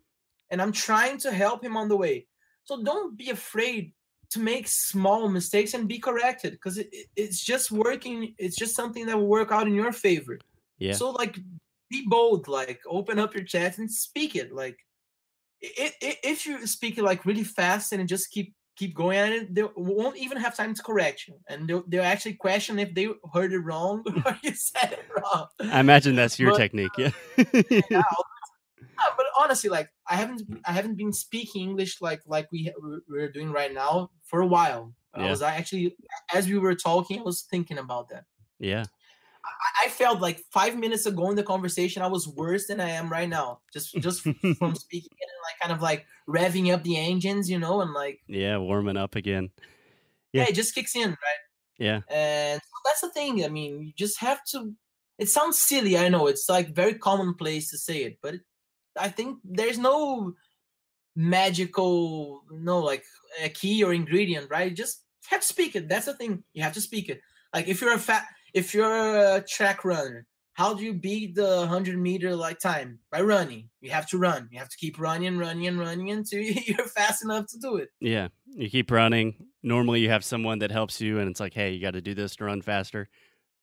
and 0.49 0.61
i'm 0.61 0.71
trying 0.71 1.17
to 1.17 1.31
help 1.31 1.63
him 1.63 1.75
on 1.77 1.87
the 1.89 1.95
way. 1.97 2.27
So 2.65 2.81
don't 2.81 3.17
be 3.17 3.29
afraid 3.29 3.91
to 4.31 4.39
make 4.39 4.67
small 4.69 5.27
mistakes 5.27 5.73
and 5.73 5.85
be 5.87 5.99
corrected 5.99 6.53
because 6.53 6.77
it, 6.77 6.87
it- 6.91 7.07
it's 7.15 7.43
just 7.43 7.71
working 7.71 8.33
it's 8.37 8.55
just 8.55 8.75
something 8.75 9.05
that 9.05 9.17
will 9.17 9.27
work 9.27 9.51
out 9.51 9.67
in 9.67 9.73
your 9.75 9.91
favor. 9.91 10.39
Yeah. 10.79 10.93
so 10.93 11.11
like 11.11 11.37
be 11.89 12.03
bold 12.07 12.47
like 12.47 12.79
open 12.87 13.19
up 13.19 13.35
your 13.35 13.43
chat 13.43 13.77
and 13.77 13.89
speak 13.91 14.35
it 14.35 14.53
like 14.53 14.77
i 15.63 15.91
i 16.01 16.17
if 16.23 16.45
you 16.47 16.65
speak 16.67 16.97
it 16.97 17.03
like 17.03 17.25
really 17.25 17.43
fast 17.43 17.91
and 17.93 18.07
just 18.09 18.31
keep 18.31 18.53
keep 18.75 18.95
going 18.95 19.17
at 19.17 19.31
it 19.31 19.53
they 19.53 19.63
won't 19.75 20.17
even 20.17 20.37
have 20.37 20.55
time 20.55 20.73
to 20.73 20.81
correct 20.83 21.27
you 21.27 21.35
and 21.49 21.67
they'll, 21.67 21.83
they'll 21.87 22.03
actually 22.03 22.33
question 22.33 22.79
if 22.79 22.93
they 22.95 23.07
heard 23.33 23.53
it 23.53 23.59
wrong 23.59 24.03
or 24.25 24.37
you 24.43 24.51
said 24.53 24.93
it 24.93 25.05
wrong 25.15 25.45
I 25.71 25.79
imagine 25.79 26.15
that's 26.15 26.39
your 26.39 26.51
But- 26.51 26.57
technique. 26.57 26.91
Yeah. 26.97 27.11
yeah, 27.89 28.01
but 29.17 29.25
honestly, 29.37 29.69
like 29.69 29.89
I 30.09 30.15
haven't 30.15 30.41
I 30.65 30.71
haven't 30.71 30.95
been 30.95 31.13
speaking 31.13 31.69
English 31.69 32.01
like 32.01 32.21
like 32.25 32.47
we 32.51 32.71
we're- 32.81 33.01
we're 33.09 33.31
doing 33.31 33.51
right 33.51 33.73
now 33.73 34.09
for 34.23 34.41
a 34.41 34.47
while. 34.47 34.93
I 35.13 35.29
was 35.29 35.41
actually 35.43 35.95
as 36.33 36.47
we 36.47 36.57
were 36.57 36.73
talking, 36.75 37.19
I 37.19 37.23
was 37.23 37.41
thinking 37.43 37.77
about 37.77 38.09
that. 38.09 38.23
yeah. 38.59 38.85
I, 39.45 39.85
I 39.85 39.89
felt 39.89 40.21
like 40.21 40.39
five 40.51 40.77
minutes 40.77 41.05
ago 41.05 41.29
in 41.29 41.35
the 41.35 41.43
conversation, 41.43 42.01
I 42.01 42.07
was 42.07 42.27
worse 42.27 42.67
than 42.67 42.79
I 42.79 42.89
am 42.91 43.11
right 43.11 43.27
now. 43.29 43.59
Just 43.73 43.93
just 43.95 44.21
from 44.59 44.75
speaking 44.75 45.11
it 45.19 45.29
and 45.29 45.43
like 45.43 45.59
kind 45.61 45.71
of 45.73 45.81
like 45.81 46.05
revving 46.29 46.73
up 46.73 46.83
the 46.83 46.97
engines, 46.97 47.49
you 47.49 47.59
know, 47.59 47.81
and 47.81 47.93
like 47.93 48.21
Yeah. 48.27 48.57
Warming 48.57 48.97
up 48.97 49.15
again. 49.15 49.49
yeah, 50.31 50.43
Yeah. 50.43 50.49
it 50.49 50.55
just 50.55 50.73
kicks 50.75 50.95
in, 50.95 51.09
right? 51.09 51.41
Yeah. 51.77 52.01
And 52.09 52.61
that's 52.85 53.01
the 53.01 53.09
thing. 53.11 53.43
I 53.43 53.49
mean, 53.49 53.81
you 53.83 53.93
just 53.97 54.19
have 54.19 54.43
to. 54.51 54.73
It 55.19 55.29
sounds 55.29 55.59
silly, 55.59 55.97
I 55.97 56.09
know. 56.09 56.27
It's 56.27 56.47
like 56.49 56.73
very 56.75 56.95
commonplace 56.95 57.69
to 57.71 57.77
say 57.77 58.03
it, 58.03 58.17
but 58.21 58.35
I 58.97 59.09
think 59.09 59.39
there's 59.43 59.77
no 59.77 60.33
magical, 61.15 62.43
no 62.51 62.79
like 62.79 63.03
a 63.43 63.49
key 63.49 63.83
or 63.83 63.93
ingredient, 63.93 64.49
right? 64.49 64.69
You 64.69 64.75
just 64.75 65.03
have 65.27 65.41
to 65.41 65.47
speak 65.47 65.75
it. 65.75 65.87
That's 65.89 66.05
the 66.05 66.13
thing. 66.15 66.43
You 66.53 66.63
have 66.63 66.73
to 66.73 66.81
speak 66.81 67.09
it. 67.09 67.21
Like 67.53 67.67
if 67.67 67.81
you're 67.81 67.93
a 67.93 67.99
fat, 67.99 68.25
if 68.53 68.73
you're 68.73 69.35
a 69.35 69.43
track 69.47 69.83
runner, 69.83 70.25
how 70.53 70.73
do 70.73 70.83
you 70.83 70.93
beat 70.93 71.35
the 71.35 71.65
hundred 71.65 71.97
meter 71.97 72.35
like 72.35 72.59
time? 72.59 72.99
By 73.11 73.21
running. 73.21 73.69
You 73.81 73.89
have 73.91 74.07
to 74.09 74.17
run. 74.17 74.47
You 74.51 74.59
have 74.59 74.69
to 74.69 74.77
keep 74.77 74.99
running, 74.99 75.27
and 75.27 75.39
running, 75.39 75.67
and 75.67 75.79
running 75.79 76.11
until 76.11 76.41
you're 76.43 76.87
fast 76.87 77.23
enough 77.23 77.47
to 77.47 77.57
do 77.59 77.77
it. 77.77 77.89
Yeah. 77.99 78.27
You 78.45 78.69
keep 78.69 78.91
running. 78.91 79.47
Normally 79.63 80.01
you 80.01 80.09
have 80.09 80.23
someone 80.23 80.59
that 80.59 80.71
helps 80.71 81.01
you 81.01 81.19
and 81.19 81.29
it's 81.29 81.39
like, 81.39 81.53
hey, 81.53 81.71
you 81.71 81.81
got 81.81 81.93
to 81.93 82.01
do 82.01 82.13
this 82.13 82.35
to 82.35 82.45
run 82.45 82.61
faster. 82.61 83.09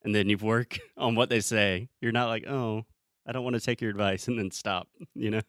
And 0.02 0.14
then 0.14 0.28
you 0.28 0.38
work 0.38 0.78
on 0.96 1.14
what 1.14 1.28
they 1.28 1.40
say. 1.40 1.88
You're 2.00 2.12
not 2.12 2.28
like, 2.28 2.46
oh, 2.48 2.84
I 3.26 3.32
don't 3.32 3.44
want 3.44 3.54
to 3.54 3.60
take 3.60 3.80
your 3.80 3.90
advice 3.90 4.26
and 4.26 4.38
then 4.38 4.50
stop, 4.50 4.88
you 5.14 5.30
know? 5.30 5.42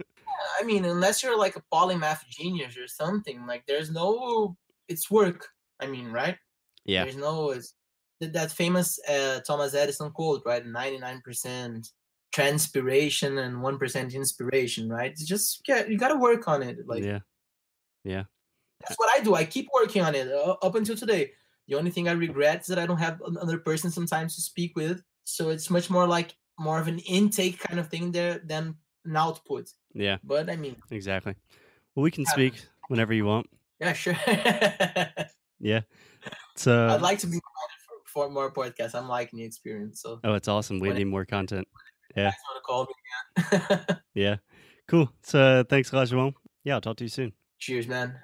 I 0.60 0.64
mean, 0.64 0.86
unless 0.86 1.24
you're 1.24 1.38
like 1.38 1.56
a 1.56 1.64
polymath 1.74 2.28
genius 2.30 2.78
or 2.78 2.88
something, 2.88 3.48
like 3.48 3.64
there's 3.68 3.90
no, 3.90 4.56
it's 4.88 5.10
work. 5.10 5.48
I 5.80 5.88
mean, 5.88 6.12
right? 6.12 6.38
Yeah. 6.86 7.06
There's 7.06 7.18
no, 7.18 7.52
it's 7.52 7.74
that, 8.22 8.52
famous 8.52 9.00
uh, 9.08 9.40
Thomas 9.46 9.74
Edison 9.74 10.12
quote, 10.12 10.44
right? 10.46 10.66
99% 10.66 11.90
transpiration 12.32 13.38
and 13.40 13.58
1% 13.58 14.14
inspiration, 14.14 14.90
right? 14.90 15.12
It's 15.12 15.26
just, 15.26 15.62
yeah, 15.68 15.86
you 15.86 15.98
got 15.98 16.10
to 16.10 16.16
work 16.16 16.48
on 16.48 16.64
it. 16.64 16.88
Like, 16.88 17.04
yeah. 17.04 17.20
Yeah. 18.04 18.24
that's 18.82 18.96
what 18.98 19.10
I 19.16 19.24
do. 19.24 19.36
I 19.36 19.44
keep 19.46 19.68
working 19.74 20.02
on 20.02 20.16
it 20.16 20.28
uh, 20.32 20.56
up 20.62 20.76
until 20.76 20.96
today. 20.96 21.32
The 21.68 21.76
only 21.76 21.92
thing 21.92 22.08
I 22.08 22.14
regret 22.14 22.62
is 22.62 22.68
that 22.68 22.80
I 22.80 22.86
don't 22.86 22.98
have 22.98 23.22
another 23.26 23.58
person 23.58 23.92
sometimes 23.92 24.36
to 24.36 24.42
speak 24.42 24.76
with. 24.76 25.02
So 25.24 25.50
it's 25.50 25.70
much 25.70 25.90
more 25.90 26.08
like 26.08 26.36
more 26.60 26.80
of 26.80 26.88
an 26.88 27.00
intake 27.00 27.60
kind 27.60 27.80
of 27.80 27.90
thing 27.90 28.12
there 28.12 28.40
than 28.44 28.76
an 29.06 29.16
output. 29.16 29.70
Yeah. 29.94 30.18
But 30.24 30.50
I 30.50 30.56
mean, 30.56 30.76
Exactly. 30.90 31.36
Well, 31.96 32.04
we 32.04 32.12
can 32.12 32.24
Yeah. 32.24 32.32
speak 32.32 32.54
whenever 32.88 33.14
you 33.14 33.26
want. 33.26 33.48
yeah, 33.80 33.94
sure. 33.94 34.16
Yeah. 35.64 35.82
So, 36.56 36.88
I'd 36.88 37.02
like 37.02 37.20
to 37.20 37.28
be 37.28 37.40
for, 38.12 38.30
more 38.30 38.54
podcasts. 38.54 38.96
I'm 38.96 39.08
liking 39.08 39.40
the 39.40 39.46
experience. 39.46 40.02
So 40.02 40.20
oh, 40.24 40.34
it's 40.34 40.48
awesome. 40.48 40.80
We 40.80 40.92
need 40.94 41.06
more 41.06 41.26
content. 41.26 41.68
Yeah. 42.14 42.24
want 42.26 42.58
to 42.58 42.62
call 42.68 42.88
me 42.88 43.70
again. 43.78 43.98
Yeah. 44.14 44.36
Cool. 44.90 45.10
So, 45.24 45.64
thanks 45.70 45.90
lot, 45.96 46.10
Yeah. 46.66 46.74
I'll 46.74 46.82
talk 46.82 46.98
to 46.98 47.06
you 47.06 47.10
soon. 47.10 47.32
Cheers, 47.60 47.88
man. 47.88 48.20